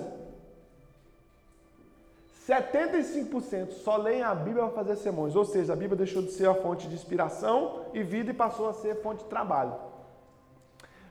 [2.49, 5.37] 75% só leem a Bíblia para fazer sermões.
[5.37, 8.71] Ou seja, a Bíblia deixou de ser a fonte de inspiração e vida e passou
[8.71, 9.75] a ser fonte de trabalho.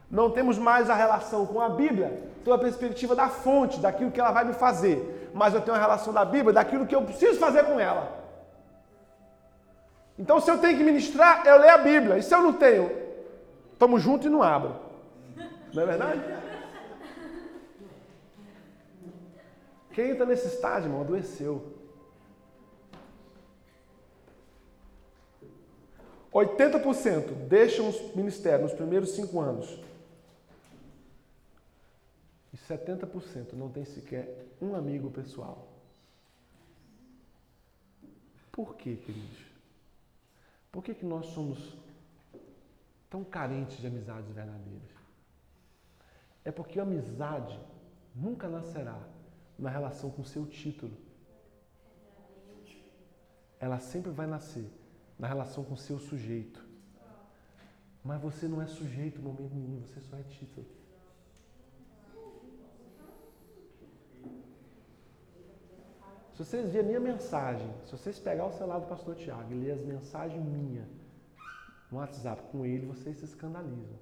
[0.09, 4.31] Não temos mais a relação com a Bíblia pela perspectiva da fonte, daquilo que ela
[4.31, 5.29] vai me fazer.
[5.31, 8.17] Mas eu tenho a relação da Bíblia daquilo que eu preciso fazer com ela.
[10.17, 12.17] Então, se eu tenho que ministrar, eu leio a Bíblia.
[12.17, 12.89] E se eu não tenho,
[13.73, 14.75] estamos juntos e não abro.
[15.71, 16.47] Não é verdade?
[19.98, 21.76] Quem está nesse estágio, irmão, adoeceu.
[26.32, 29.82] 80% deixam os ministérios nos primeiros cinco anos.
[32.54, 35.68] E 70% não tem sequer um amigo pessoal.
[38.52, 39.48] Por quê, queridos?
[40.72, 41.76] Por que, que nós somos
[43.10, 44.91] tão carentes de amizades verdadeiras?
[46.45, 47.60] É porque a amizade
[48.14, 49.16] nunca nascerá
[49.58, 50.95] na relação com seu título.
[53.60, 54.70] Ela sempre vai nascer
[55.18, 56.66] na relação com seu sujeito.
[58.03, 60.66] Mas você não é sujeito no momento nenhum, você só é título.
[66.34, 69.55] Se vocês verem a minha mensagem, se vocês pegar o celular do pastor Tiago e
[69.55, 70.88] ler as mensagens minhas
[71.91, 73.97] no WhatsApp com ele, vocês se escandalizam.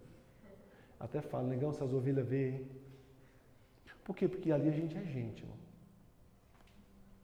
[1.00, 2.70] Até falo, negão, essas ovelhas veem.
[4.06, 4.28] Por quê?
[4.28, 5.58] Porque ali a gente é gente, irmão.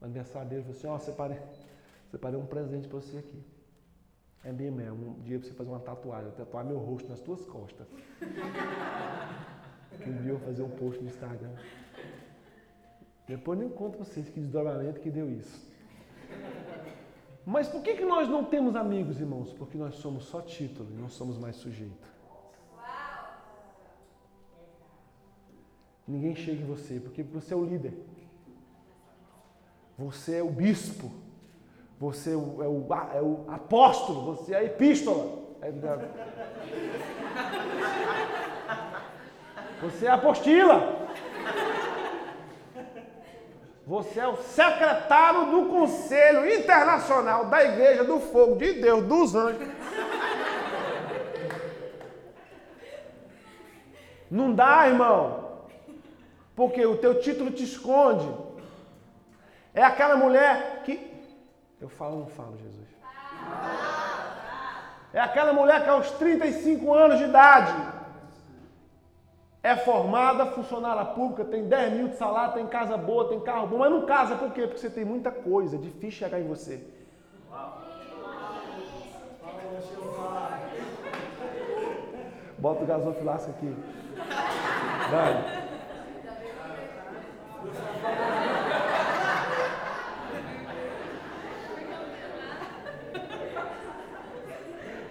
[0.00, 1.38] No aniversário dele, eu falei assim, ó, oh, separei,
[2.10, 3.42] separei um presente para você aqui.
[4.44, 7.46] É mesmo, é um dia para você fazer uma tatuagem, tatuar meu rosto nas tuas
[7.46, 7.86] costas.
[10.04, 11.54] um dia eu fazer um post no Instagram.
[13.28, 15.70] Depois nem conto vocês que desdobramento que deu isso.
[17.46, 19.52] Mas por que, que nós não temos amigos, irmãos?
[19.52, 22.10] Porque nós somos só título e não somos mais sujeito.
[26.12, 27.94] Ninguém chega em você, porque você é o líder.
[29.98, 31.10] Você é o bispo.
[31.98, 34.36] Você é o, é o, é o apóstolo.
[34.36, 35.40] Você é a epístola.
[35.62, 35.72] É
[39.80, 41.08] você é a apostila.
[43.86, 49.66] Você é o secretário do Conselho Internacional da Igreja do Fogo de Deus dos Anjos.
[54.30, 55.41] Não dá, irmão.
[56.54, 58.28] Porque o teu título te esconde.
[59.74, 61.10] É aquela mulher que.
[61.80, 62.88] Eu falo ou não falo, Jesus?
[65.12, 67.74] É aquela mulher que aos 35 anos de idade
[69.62, 73.78] é formada, funcionária pública, tem 10 mil de salário, tem casa boa, tem carro bom,
[73.78, 74.62] mas não casa por quê?
[74.62, 76.84] Porque você tem muita coisa, é difícil chegar em você.
[82.58, 83.74] Bota o gasofilaço aqui.
[85.10, 85.61] Vai.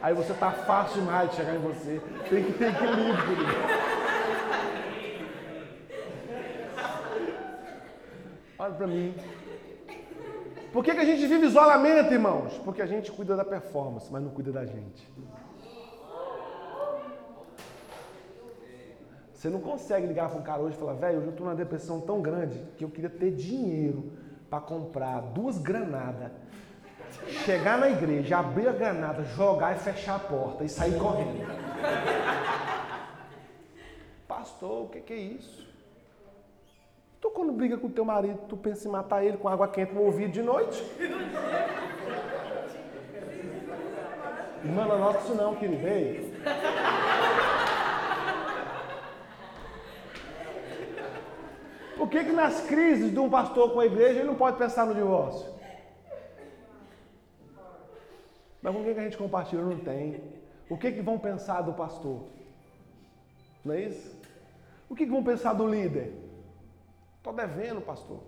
[0.01, 2.01] Aí você tá fácil demais de chegar em você.
[2.27, 3.47] Tem que ter equilíbrio.
[8.57, 9.15] Olha para mim.
[10.73, 12.57] Por que, que a gente vive isolamento, irmãos?
[12.63, 15.07] Porque a gente cuida da performance, mas não cuida da gente.
[19.41, 21.55] Você não consegue ligar para um cara hoje e falar, velho, hoje eu estou numa
[21.55, 24.13] depressão tão grande que eu queria ter dinheiro
[24.47, 26.29] para comprar duas granadas,
[27.43, 31.43] chegar na igreja, abrir a granada, jogar e fechar a porta e sair correndo.
[34.27, 35.67] Pastor, o que, que é isso?
[37.19, 40.03] Tu quando briga com teu marido, tu pensa em matar ele com água quente no
[40.03, 40.85] ouvido de noite?
[44.63, 45.87] Irmã, não anota isso não, querido.
[45.87, 46.31] Ei.
[52.11, 54.93] Que, que nas crises de um pastor com a igreja ele não pode pensar no
[54.93, 55.49] divórcio?
[58.61, 59.63] Mas com quem que a gente compartilha?
[59.63, 60.21] Não tem.
[60.69, 62.23] O que, que vão pensar do pastor?
[63.63, 64.15] Não é isso?
[64.89, 66.13] O que, que vão pensar do líder?
[67.17, 68.19] Estou devendo, pastor.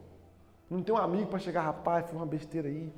[0.69, 2.91] Não tem um amigo para chegar, rapaz, foi uma besteira aí.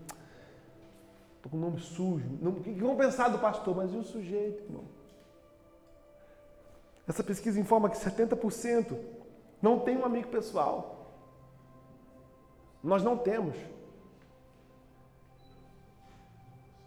[1.36, 2.30] Estou com o nome sujo.
[2.42, 3.76] O que vão pensar do pastor?
[3.76, 4.86] Mas e o sujeito, irmão?
[7.08, 8.98] Essa pesquisa informa que 70%
[9.66, 10.76] não tem um amigo pessoal.
[12.92, 13.58] Nós não temos.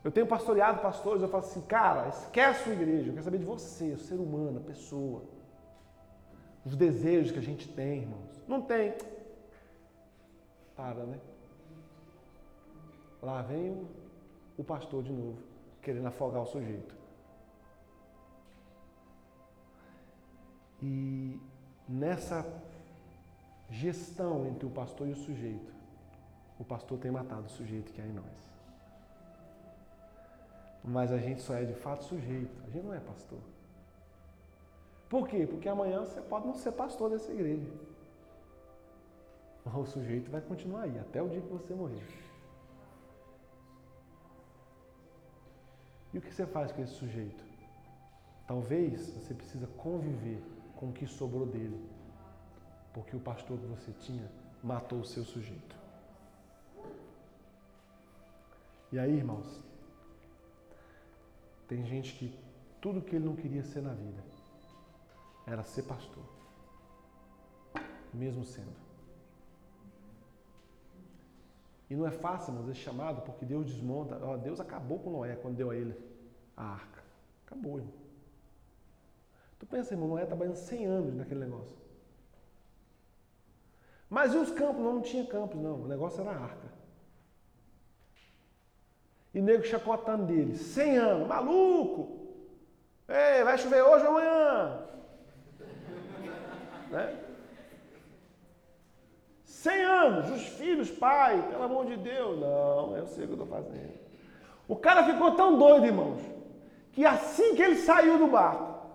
[0.04, 3.44] Eu tenho pastoreado pastores, eu falo assim, cara, esquece a igreja, eu quero saber de
[3.44, 5.22] você, o ser humano, a pessoa.
[6.64, 8.42] Os desejos que a gente tem, irmãos.
[8.46, 8.94] Não tem.
[10.76, 11.18] Para, né?
[13.20, 13.88] Lá vem
[14.56, 15.42] o pastor de novo,
[15.82, 16.94] querendo afogar o sujeito.
[20.80, 21.40] E
[21.88, 22.46] nessa
[23.70, 25.72] gestão entre o pastor e o sujeito,
[26.58, 28.48] o pastor tem matado o sujeito que é em nós.
[30.84, 33.40] Mas a gente só é de fato sujeito, a gente não é pastor.
[35.08, 35.46] Por quê?
[35.46, 37.70] Porque amanhã você pode não ser pastor dessa igreja
[39.76, 42.02] o sujeito vai continuar aí até o dia que você morrer.
[46.12, 47.44] E o que você faz com esse sujeito?
[48.46, 50.42] Talvez você precisa conviver
[50.76, 51.78] com o que sobrou dele,
[52.98, 54.28] porque o pastor que você tinha
[54.60, 55.76] matou o seu sujeito.
[58.90, 59.62] E aí, irmãos,
[61.68, 62.34] Tem gente que
[62.80, 64.22] tudo que ele não queria ser na vida
[65.46, 66.24] era ser pastor,
[68.12, 68.72] mesmo sendo.
[71.90, 74.18] E não é fácil, mas esse chamado, porque Deus desmonta.
[74.22, 75.94] Ó, Deus acabou com Noé quando deu a ele
[76.56, 77.02] a arca.
[77.44, 77.92] Acabou, irmão.
[79.58, 81.87] Tu pensa, irmão, Noé trabalhando 100 anos naquele negócio.
[84.08, 84.82] Mas e os campos?
[84.82, 85.82] Não, não tinha campos, não.
[85.82, 86.68] O negócio era a arca.
[89.34, 90.56] E nego chacotando dele.
[90.56, 92.18] 100 anos, maluco!
[93.08, 94.86] Ei, vai chover hoje ou amanhã?
[96.90, 97.18] né?
[99.44, 102.38] 100 anos, os filhos, pai, pelo amor de Deus.
[102.38, 103.98] Não, eu sei o que eu estou fazendo.
[104.66, 106.20] O cara ficou tão doido, irmãos,
[106.92, 108.86] que assim que ele saiu do barco,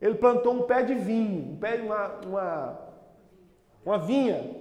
[0.00, 2.89] ele plantou um pé de vinho, um pé de uma, uma,
[3.84, 4.58] uma vinha.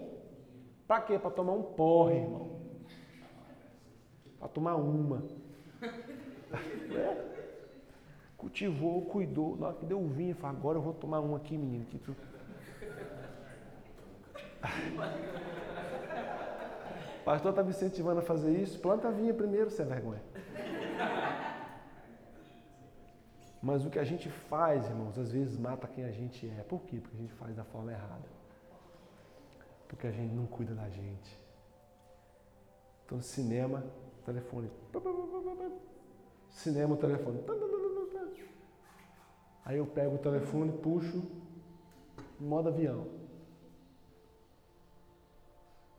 [0.87, 1.19] Para quê?
[1.19, 2.59] Para tomar um porre, irmão.
[4.39, 5.23] Para tomar uma.
[5.81, 7.29] É.
[8.37, 9.57] Cultivou, cuidou.
[9.57, 11.85] Na hora que deu vinho, falou, agora eu vou tomar um aqui, menino.
[11.85, 12.15] Que tu...
[17.21, 18.79] O pastor está me incentivando a fazer isso.
[18.79, 20.21] Planta a vinha primeiro, sem vergonha.
[23.61, 26.63] Mas o que a gente faz, irmãos, às vezes mata quem a gente é.
[26.63, 26.97] Por quê?
[27.01, 28.38] Porque a gente faz da forma errada.
[29.89, 31.37] Porque a gente não cuida da gente.
[33.05, 33.83] Então, cinema,
[34.23, 34.69] telefone.
[36.47, 37.43] Cinema, telefone.
[39.65, 41.23] Aí eu pego o telefone, puxo,
[42.39, 43.07] modo avião.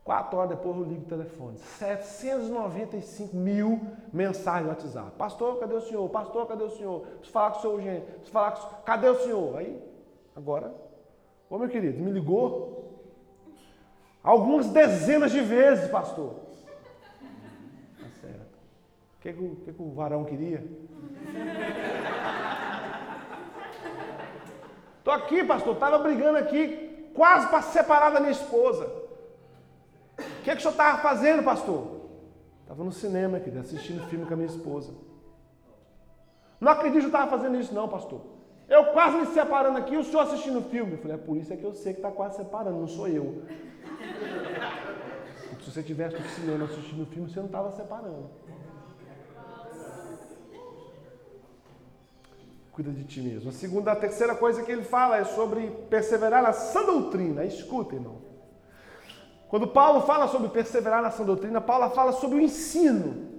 [0.03, 1.57] Quatro horas depois eu ligo o telefone.
[1.57, 3.79] 795 mil
[4.11, 5.11] mensagens no WhatsApp.
[5.17, 6.09] Pastor, cadê o senhor?
[6.09, 7.01] Pastor, cadê o senhor?
[7.01, 8.05] Preciso falar com o senhor urgente.
[8.05, 8.81] Preciso falar com o senhor.
[8.83, 9.57] Cadê o senhor?
[9.57, 9.83] Aí,
[10.35, 10.73] agora,
[11.49, 12.81] ô meu querido, me ligou
[14.23, 16.35] algumas dezenas de vezes, pastor.
[17.99, 18.57] Tá certo.
[19.17, 20.63] O que, que, que o varão queria?
[25.03, 28.85] Tô aqui, pastor, tava brigando aqui, quase para separar da minha esposa.
[30.17, 32.01] O que, que o senhor estava fazendo, pastor?
[32.61, 34.93] Estava no cinema, querido, assistindo filme com a minha esposa.
[36.59, 38.21] Não acredito que eu estava fazendo isso, não, pastor.
[38.69, 40.93] Eu quase me separando aqui, o senhor assistindo filme.
[40.93, 43.07] Eu falei, é por isso é que eu sei que está quase separando, não sou
[43.07, 43.43] eu.
[45.61, 48.29] Se você estivesse no cinema assistindo filme, você não estava separando.
[52.71, 53.49] Cuida de ti mesmo.
[53.49, 57.45] A segunda, a terceira coisa que ele fala é sobre perseverar na sã doutrina.
[57.45, 58.21] Escuta, irmão.
[59.49, 63.29] Quando Paulo fala sobre perseverar na sã doutrina, Paulo fala sobre o ensino.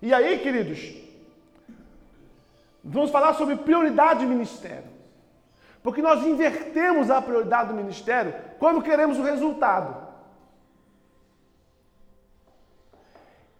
[0.00, 0.94] E aí, queridos,
[2.84, 4.95] vamos falar sobre prioridade de ministério.
[5.86, 10.04] Porque nós invertemos a prioridade do ministério quando queremos o resultado.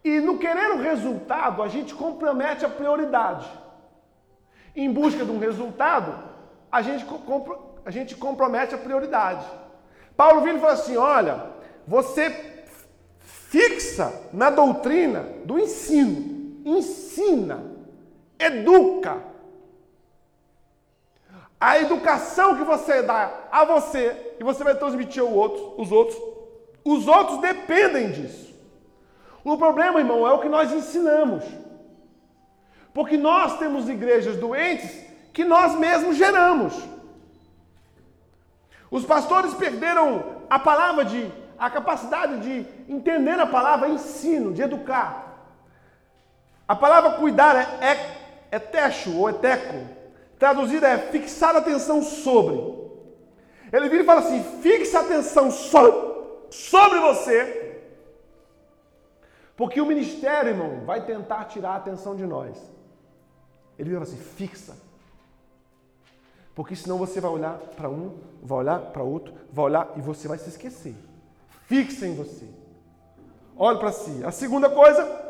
[0.02, 3.48] E no querer o resultado, a gente compromete a prioridade.
[4.74, 6.18] Em busca de um resultado,
[6.70, 7.06] a gente,
[7.84, 9.46] a gente compromete a prioridade.
[10.16, 11.52] Paulo e fala assim: olha,
[11.86, 12.64] você
[13.20, 17.62] fixa na doutrina do ensino, ensina,
[18.36, 19.35] educa.
[21.60, 26.18] A educação que você dá a você e você vai transmitir aos outros, os outros,
[26.84, 28.54] os outros dependem disso.
[29.42, 31.44] O problema, irmão, é o que nós ensinamos.
[32.92, 34.90] Porque nós temos igrejas doentes
[35.32, 36.74] que nós mesmos geramos.
[38.90, 45.26] Os pastores perderam a palavra de a capacidade de entender a palavra ensino, de educar.
[46.68, 48.18] A palavra cuidar é, é,
[48.50, 49.95] é techo ou é teco.
[50.38, 52.56] Traduzida é fixar atenção sobre.
[53.72, 57.64] Ele vira e fala assim: fixa atenção so, sobre você.
[59.56, 62.56] Porque o ministério, irmão, vai tentar tirar a atenção de nós.
[63.78, 64.76] Ele vira assim: fixa.
[66.54, 70.26] Porque senão você vai olhar para um, vai olhar para outro, vai olhar e você
[70.26, 70.94] vai se esquecer.
[71.66, 72.46] Fixa em você.
[73.56, 74.24] Olhe para si.
[74.24, 75.24] A segunda coisa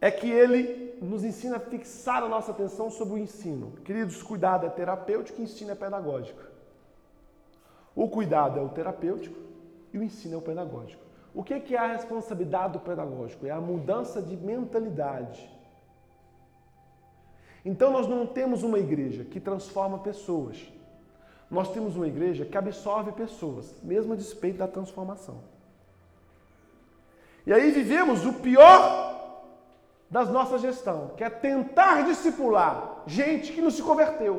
[0.00, 3.72] é que ele nos ensina a fixar a nossa atenção sobre o ensino.
[3.84, 6.40] Queridos, cuidado é terapêutico e ensino é pedagógico.
[7.94, 9.38] O cuidado é o terapêutico
[9.92, 11.02] e o ensino é o pedagógico.
[11.34, 13.46] O que é a responsabilidade do pedagógico?
[13.46, 15.50] É a mudança de mentalidade
[17.64, 20.58] então nós não temos uma igreja que transforma pessoas.
[21.50, 25.38] Nós temos uma igreja que absorve pessoas, mesmo a despeito da transformação.
[27.46, 29.11] E aí vivemos o pior
[30.12, 34.34] das nossas gestão, que é tentar discipular gente que não se converteu.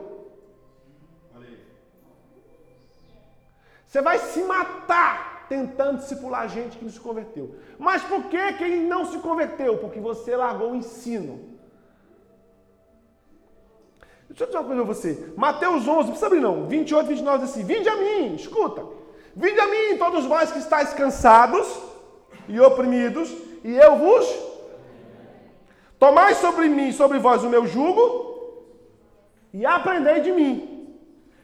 [3.87, 7.55] Você vai se matar tentando discipular gente que não se converteu.
[7.79, 9.79] Mas por que, que ele não se converteu?
[9.79, 11.57] Porque você largou o ensino.
[14.29, 15.33] Deixa eu dizer uma coisa pra você.
[15.35, 16.67] Mateus 11, não precisa abrir não.
[16.67, 18.83] 28, 29 diz assim: Vinde a mim, escuta.
[19.35, 21.67] Vinde a mim, todos vós que estáis cansados
[22.47, 23.31] e oprimidos,
[23.63, 24.52] e eu vos.
[26.03, 28.03] Tomai sobre mim, sobre vós o meu jugo,
[29.53, 30.97] e aprendei de mim,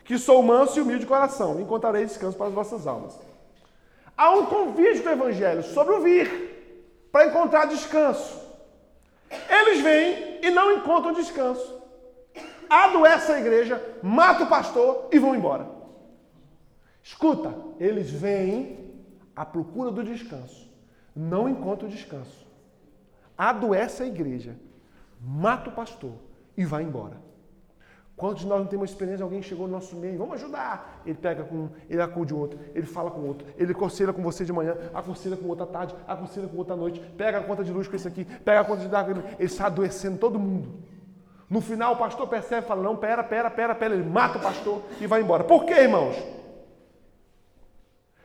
[0.04, 3.18] que sou manso e humilde de coração, e encontrarei descanso para as vossas almas.
[4.18, 8.38] Há um convite do Evangelho sobre o vir, para encontrar descanso.
[9.50, 11.82] Eles vêm e não encontram descanso.
[12.70, 15.70] Adoece a igreja, mata o pastor e vão embora.
[17.02, 18.94] Escuta, eles vêm
[19.34, 20.70] à procura do descanso,
[21.16, 22.49] não encontram descanso.
[23.40, 24.58] Adoece a igreja,
[25.22, 26.12] mata o pastor
[26.58, 27.16] e vai embora.
[28.18, 29.24] Quantos de nós não temos experiência?
[29.24, 31.02] Alguém chegou no nosso meio, vamos ajudar.
[31.06, 34.44] Ele pega com um, ele acude outro, ele fala com outro, ele aconselha com você
[34.44, 37.88] de manhã, aconselha com outra tarde, aconselha com outra noite, pega a conta de luz
[37.88, 40.84] com esse aqui, pega a conta de água, ele está adoecendo todo mundo.
[41.50, 43.94] No final o pastor percebe e fala: Não, pera, pera, pera, pera.
[43.94, 45.46] Ele mata o pastor e vai embora.
[45.46, 46.18] Por quê, irmãos?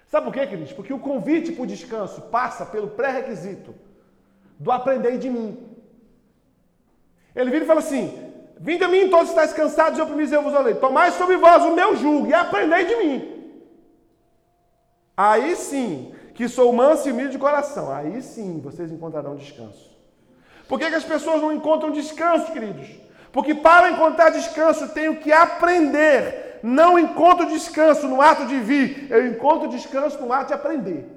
[0.08, 0.72] Sabe por quê, queridos?
[0.72, 3.72] Porque o convite para o descanso passa pelo pré-requisito
[4.58, 5.58] do aprender de mim.
[7.34, 8.24] Ele vira e fala assim:
[8.58, 10.74] Vinde a mim, todos estáis cansados e oprimidos, eu vos alei.
[10.74, 13.34] Tomai sobre vós o meu jugo e aprendei de mim.
[15.16, 17.92] Aí sim, que sou manso e humilde de coração.
[17.92, 19.94] Aí sim vocês encontrarão descanso.
[20.68, 22.88] Por que, que as pessoas não encontram descanso, queridos?
[23.32, 26.60] Porque para encontrar descanso, tenho que aprender.
[26.62, 31.13] Não encontro descanso no ato de vir, eu encontro descanso no ato de aprender.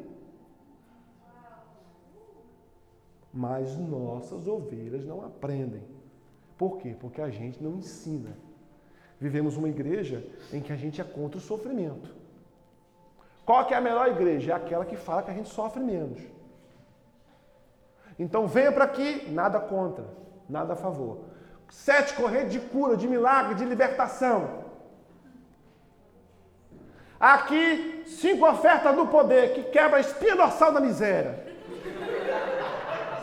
[3.37, 5.83] Mas nossas ovelhas não aprendem.
[6.57, 6.95] Por quê?
[6.99, 8.35] Porque a gente não ensina.
[9.19, 12.15] Vivemos uma igreja em que a gente é contra o sofrimento.
[13.45, 14.53] Qual que é a melhor igreja?
[14.53, 16.19] É aquela que fala que a gente sofre menos.
[18.17, 20.05] Então venha para aqui, nada contra,
[20.49, 21.19] nada a favor.
[21.69, 24.65] Sete correntes de cura, de milagre, de libertação.
[27.19, 31.45] Aqui, cinco ofertas do poder que quebra a espinha dorsal da miséria.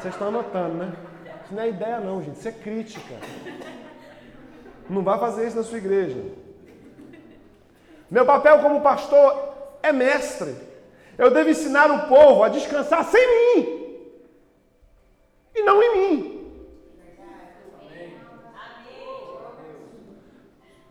[0.05, 0.92] Vocês estão anotando, né?
[1.42, 2.36] Isso não é ideia, não, gente.
[2.36, 3.14] Isso é crítica.
[4.90, 6.20] Não vá fazer isso na sua igreja.
[8.11, 10.55] Meu papel como pastor é mestre.
[11.16, 14.12] Eu devo ensinar o povo a descansar sem mim.
[15.55, 16.55] E não em mim.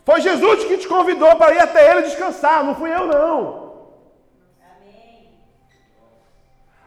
[0.03, 3.73] Foi Jesus que te convidou para ir até ele descansar, não fui eu não.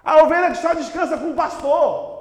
[0.05, 2.16] A ovelha que só descansa com o pastor.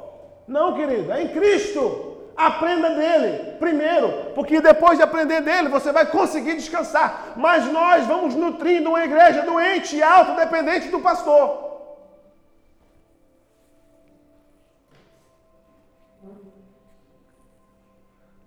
[0.48, 2.14] Não, querido, é em Cristo.
[2.36, 7.34] Aprenda dele primeiro, porque depois de aprender dele você vai conseguir descansar.
[7.38, 11.64] Mas nós vamos nutrindo uma igreja doente e autodependente do pastor.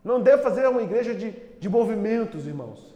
[0.04, 2.94] Não deve fazer uma igreja de, de movimentos, irmãos.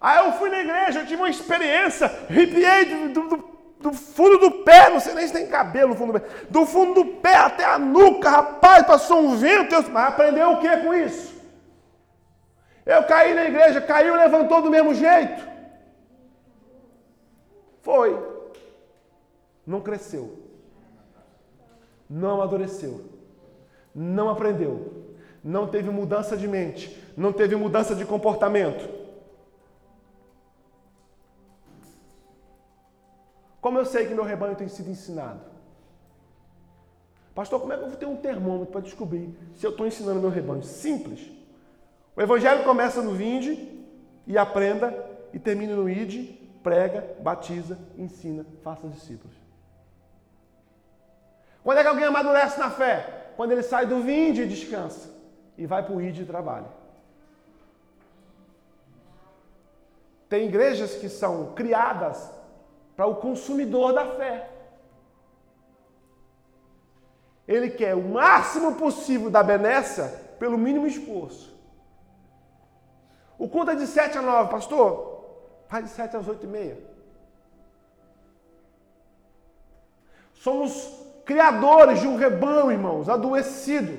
[0.00, 3.49] Ah, eu fui na igreja, eu tive uma experiência, arrepiei do, do, do
[3.92, 7.02] fundo do pé, não sei nem se tem cabelo no fundo do pé, do fundo
[7.02, 10.92] do pé até a nuca, rapaz, passou um vento, eu, mas aprendeu o que com
[10.92, 11.40] isso?
[12.84, 15.48] Eu caí na igreja, caiu levantou do mesmo jeito.
[17.80, 18.18] Foi.
[19.66, 20.38] Não cresceu.
[22.08, 23.04] Não amadureceu.
[23.94, 25.14] Não aprendeu.
[25.42, 27.00] Não teve mudança de mente.
[27.16, 28.99] Não teve mudança de comportamento.
[33.60, 35.40] Como eu sei que meu rebanho tem sido ensinado?
[37.34, 40.20] Pastor, como é que eu vou ter um termômetro para descobrir se eu estou ensinando
[40.20, 40.62] meu rebanho?
[40.62, 41.30] Simples.
[42.16, 43.86] O evangelho começa no vinde
[44.26, 44.94] e aprenda
[45.32, 46.24] e termina no ide,
[46.62, 49.36] prega, batiza, ensina, faça discípulos.
[51.62, 53.32] Quando é que alguém amadurece na fé?
[53.36, 55.10] Quando ele sai do vinde e descansa
[55.56, 56.68] e vai para o ide e trabalha.
[60.28, 62.30] Tem igrejas que são criadas
[63.00, 64.50] para o consumidor da fé.
[67.48, 70.04] Ele quer o máximo possível da benécia
[70.38, 71.50] pelo mínimo esforço.
[73.38, 75.24] O culto é de 7 a 9, pastor?
[75.66, 76.78] Faz de 7 às 8 e meia.
[80.34, 83.98] Somos criadores de um rebanho, irmãos, adoecido.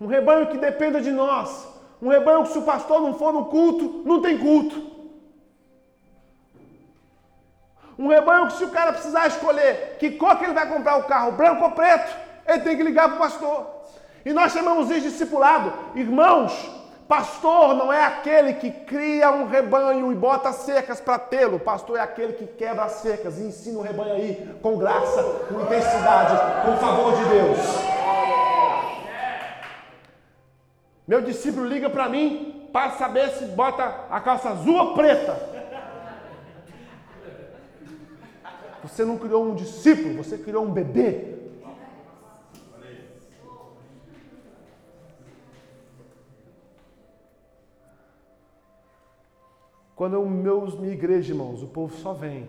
[0.00, 1.68] Um rebanho que dependa de nós.
[2.00, 4.89] Um rebanho que se o pastor não for no culto, não tem culto.
[8.00, 11.04] Um rebanho que se o cara precisar escolher que cor que ele vai comprar o
[11.04, 12.10] carro, branco ou preto,
[12.48, 13.66] ele tem que ligar para o pastor.
[14.24, 15.70] E nós chamamos isso de discipulado.
[15.94, 21.58] Irmãos, Pastor não é aquele que cria um rebanho e bota cercas para tê-lo.
[21.58, 25.60] Pastor é aquele que quebra as cercas e ensina o rebanho aí com graça, com
[25.60, 27.58] intensidade, com favor de Deus.
[31.06, 35.49] Meu discípulo liga para mim para saber se bota a calça azul ou preta.
[38.82, 41.38] Você não criou um discípulo, você criou um bebê.
[49.94, 52.48] Quando eu, meus, minha igreja, irmãos, o povo só vem.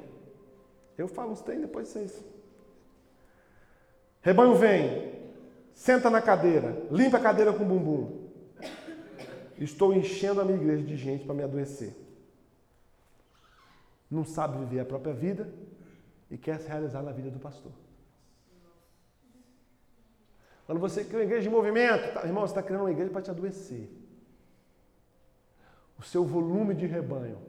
[0.98, 2.24] Eu falo uns tem, depois vocês.
[4.22, 5.20] Rebanho vem,
[5.74, 8.30] senta na cadeira, limpa a cadeira com o bumbum.
[9.58, 11.94] Estou enchendo a minha igreja de gente para me adoecer.
[14.10, 15.52] Não sabe viver a própria vida
[16.32, 17.74] e quer se realizar na vida do pastor.
[20.66, 23.22] Quando você cria uma igreja de movimento, tá, irmão, você está criando uma igreja para
[23.22, 24.02] te adoecer
[26.02, 27.40] o seu volume de rebanho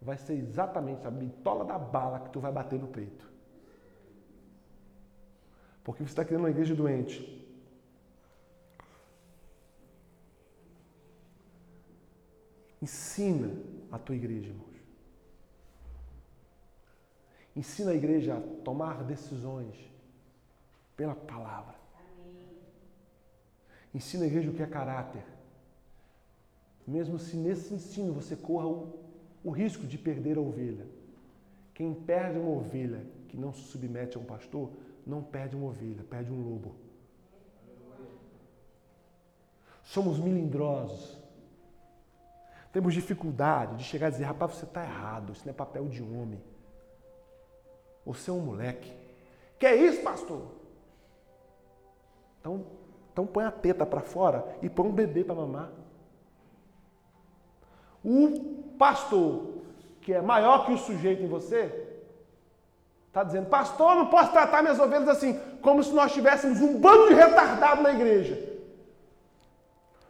[0.00, 3.28] vai ser exatamente a bitola da bala que tu vai bater no peito.
[5.82, 7.20] Porque você está criando uma igreja doente.
[12.80, 13.50] Ensina
[13.90, 14.69] a tua igreja, irmãos.
[17.60, 19.76] Ensina a igreja a tomar decisões
[20.96, 21.74] pela palavra.
[23.94, 25.24] Ensina a igreja o que é caráter
[26.90, 28.98] mesmo se nesse ensino você corra o,
[29.44, 30.86] o risco de perder a ovelha.
[31.72, 34.70] Quem perde uma ovelha que não se submete a um pastor,
[35.06, 36.74] não perde uma ovelha, perde um lobo.
[39.84, 41.16] Somos milindrosos.
[42.72, 46.02] Temos dificuldade de chegar a dizer, rapaz, você está errado, isso não é papel de
[46.02, 46.40] homem.
[48.04, 48.92] Você é um moleque.
[49.58, 50.42] Que é isso, pastor?
[52.40, 52.64] Então,
[53.12, 55.70] então põe a teta para fora e põe um bebê para mamar.
[58.02, 59.58] O pastor,
[60.00, 61.88] que é maior que o sujeito em você,
[63.06, 67.08] está dizendo: Pastor, não posso tratar minhas ovelhas assim, como se nós tivéssemos um bando
[67.08, 68.48] de retardado na igreja.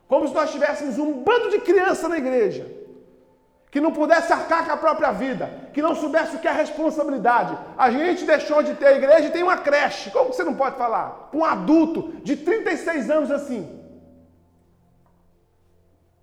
[0.06, 2.79] Como se nós tivéssemos um bando de criança na igreja.
[3.70, 7.56] Que não pudesse arcar com a própria vida, que não soubesse o que é responsabilidade.
[7.78, 10.10] A gente deixou de ter a igreja e tem uma creche.
[10.10, 11.30] Como você não pode falar?
[11.32, 13.80] Um adulto de 36 anos assim.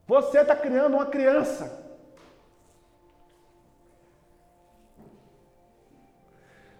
[0.05, 1.85] Você está criando uma criança.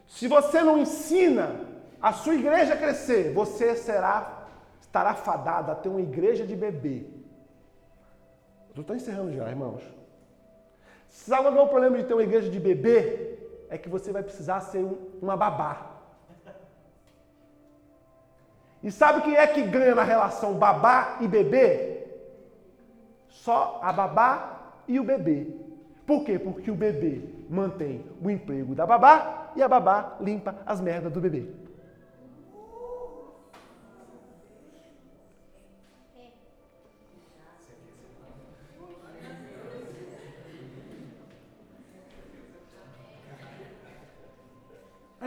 [0.07, 1.61] Se você não ensina
[2.01, 4.38] a sua igreja a crescer, você será
[4.88, 7.05] estará fadado a ter uma igreja de bebê.
[8.76, 9.84] Eu estou encerrando já, irmãos.
[11.10, 13.38] Sabe qual é o problema de ter uma igreja de bebê?
[13.70, 14.86] É que você vai precisar ser
[15.22, 15.97] uma babá.
[18.84, 22.05] E sabe quem é que ganha na relação babá e bebê?
[23.28, 25.47] Só a babá e o bebê.
[26.05, 26.39] Por quê?
[26.39, 31.20] Porque o bebê mantém o emprego da babá e a babá limpa as merdas do
[31.20, 31.66] bebê.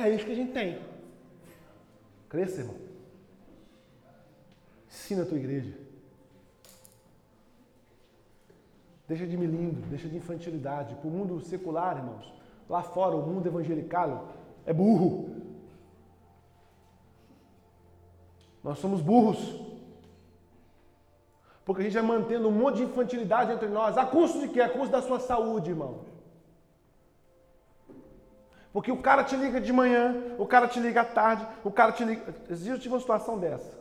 [0.06, 0.80] É isso que a gente tem.
[2.28, 2.76] Cresça, irmão.
[4.88, 5.76] Ensina a tua igreja.
[9.06, 10.94] Deixa de milindro, deixa de infantilidade.
[10.94, 12.32] Para o mundo secular, irmãos,
[12.68, 14.28] lá fora, o mundo evangelical
[14.64, 15.30] é burro.
[18.62, 19.60] Nós somos burros.
[21.64, 23.98] Porque a gente vai mantendo um monte de infantilidade entre nós.
[23.98, 24.60] A custo de quê?
[24.60, 26.09] A custo da sua saúde, irmão.
[28.72, 31.92] Porque o cara te liga de manhã, o cara te liga à tarde, o cara
[31.92, 32.34] te liga.
[32.48, 33.78] Eu tive uma situação dessa.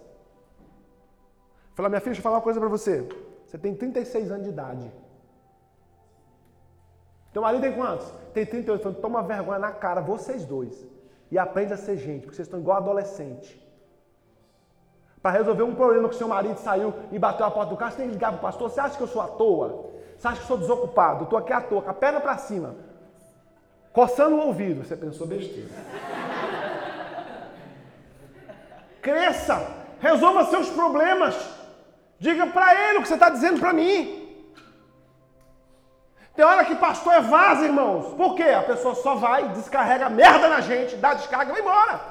[1.75, 3.07] Falei, minha filha, deixa eu falar uma coisa para você.
[3.45, 4.91] Você tem 36 anos de idade.
[7.31, 8.11] Teu marido tem quantos?
[8.33, 8.81] Tem 38.
[8.81, 10.85] Falando, toma vergonha na cara, vocês dois.
[11.31, 13.63] E aprende a ser gente, porque vocês estão igual adolescente.
[15.21, 17.97] Para resolver um problema que seu marido saiu e bateu a porta do carro, você
[17.97, 18.69] tem que ligar para o pastor.
[18.69, 19.91] Você acha que eu sou à toa?
[20.17, 21.25] Você acha que eu sou desocupado?
[21.25, 22.75] Estou aqui à toa, com a perna para cima,
[23.93, 24.83] coçando o ouvido.
[24.83, 25.69] Você pensou besteira.
[29.01, 29.67] Cresça,
[29.99, 31.35] resolva seus problemas.
[32.19, 34.19] Diga para ele o que você está dizendo para mim.
[36.35, 38.13] Tem hora que pastor é vaza, irmãos.
[38.13, 38.43] Por quê?
[38.43, 42.01] A pessoa só vai, descarrega merda na gente, dá descarga e vai embora.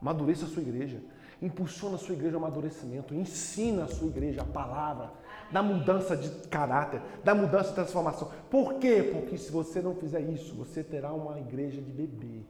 [0.00, 1.00] Madureça a sua igreja.
[1.40, 3.14] Impulsiona a sua igreja ao amadurecimento.
[3.14, 5.10] Ensina a sua igreja a palavra
[5.52, 8.32] da mudança de caráter, da mudança de transformação.
[8.50, 9.10] Por quê?
[9.12, 12.42] Porque se você não fizer isso, você terá uma igreja de bebê.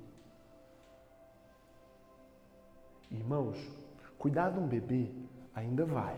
[3.11, 3.59] Irmãos,
[4.17, 5.11] cuidar de um bebê
[5.53, 6.17] ainda vai.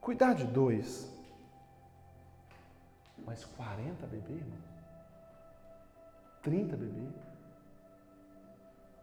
[0.00, 1.12] Cuidar de dois.
[3.26, 4.58] Mas 40 bebê, irmão?
[6.42, 7.08] 30 bebê?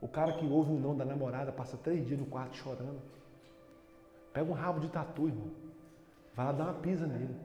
[0.02, 3.02] O cara que ouve o não da namorada passa três dias no quarto chorando.
[4.34, 5.65] Pega um rabo de tatu, irmão.
[6.36, 7.36] Vai lá dar uma pisa nele.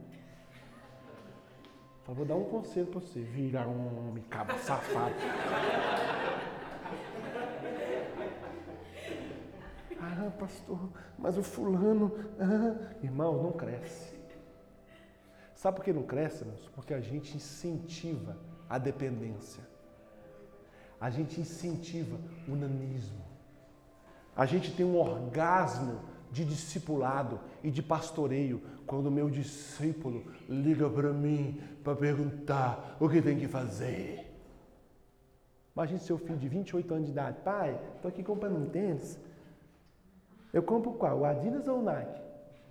[2.07, 3.21] Vou dar um conselho para você.
[3.21, 5.15] Vira um homem, cabo safado.
[10.03, 12.13] Ah, pastor, mas o fulano.
[12.39, 12.95] Ah.
[13.03, 14.19] Irmão, não cresce.
[15.55, 16.71] Sabe por que não cresce, irmãos?
[16.75, 18.37] Porque a gente incentiva
[18.69, 19.63] a dependência.
[20.99, 22.19] A gente incentiva
[22.49, 23.23] o nanismo.
[24.35, 26.01] A gente tem um orgasmo
[26.31, 33.21] de discipulado e de pastoreio quando meu discípulo liga para mim para perguntar o que
[33.21, 34.27] tem que fazer.
[35.75, 37.39] Imagine seu filho de 28 anos de idade.
[37.43, 39.19] Pai, estou aqui comprando um tênis.
[40.53, 41.21] Eu compro qual?
[41.21, 42.21] O Adidas ou o Nike?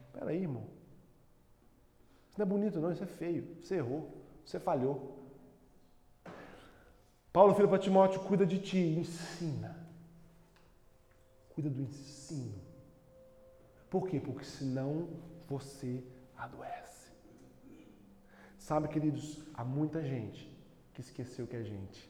[0.08, 0.64] Espera aí, irmão.
[2.30, 3.58] Isso não é bonito não, isso é feio.
[3.64, 4.10] Você errou,
[4.46, 5.18] você falhou.
[7.32, 9.76] Paulo filho para Timóteo, cuida de ti, ensina.
[11.54, 12.69] Cuida do ensino.
[13.90, 14.20] Por quê?
[14.20, 15.10] Porque senão
[15.48, 16.04] você
[16.38, 17.12] adoece.
[18.58, 20.50] Sabe, queridos, há muita gente
[20.94, 22.09] que esqueceu que é gente.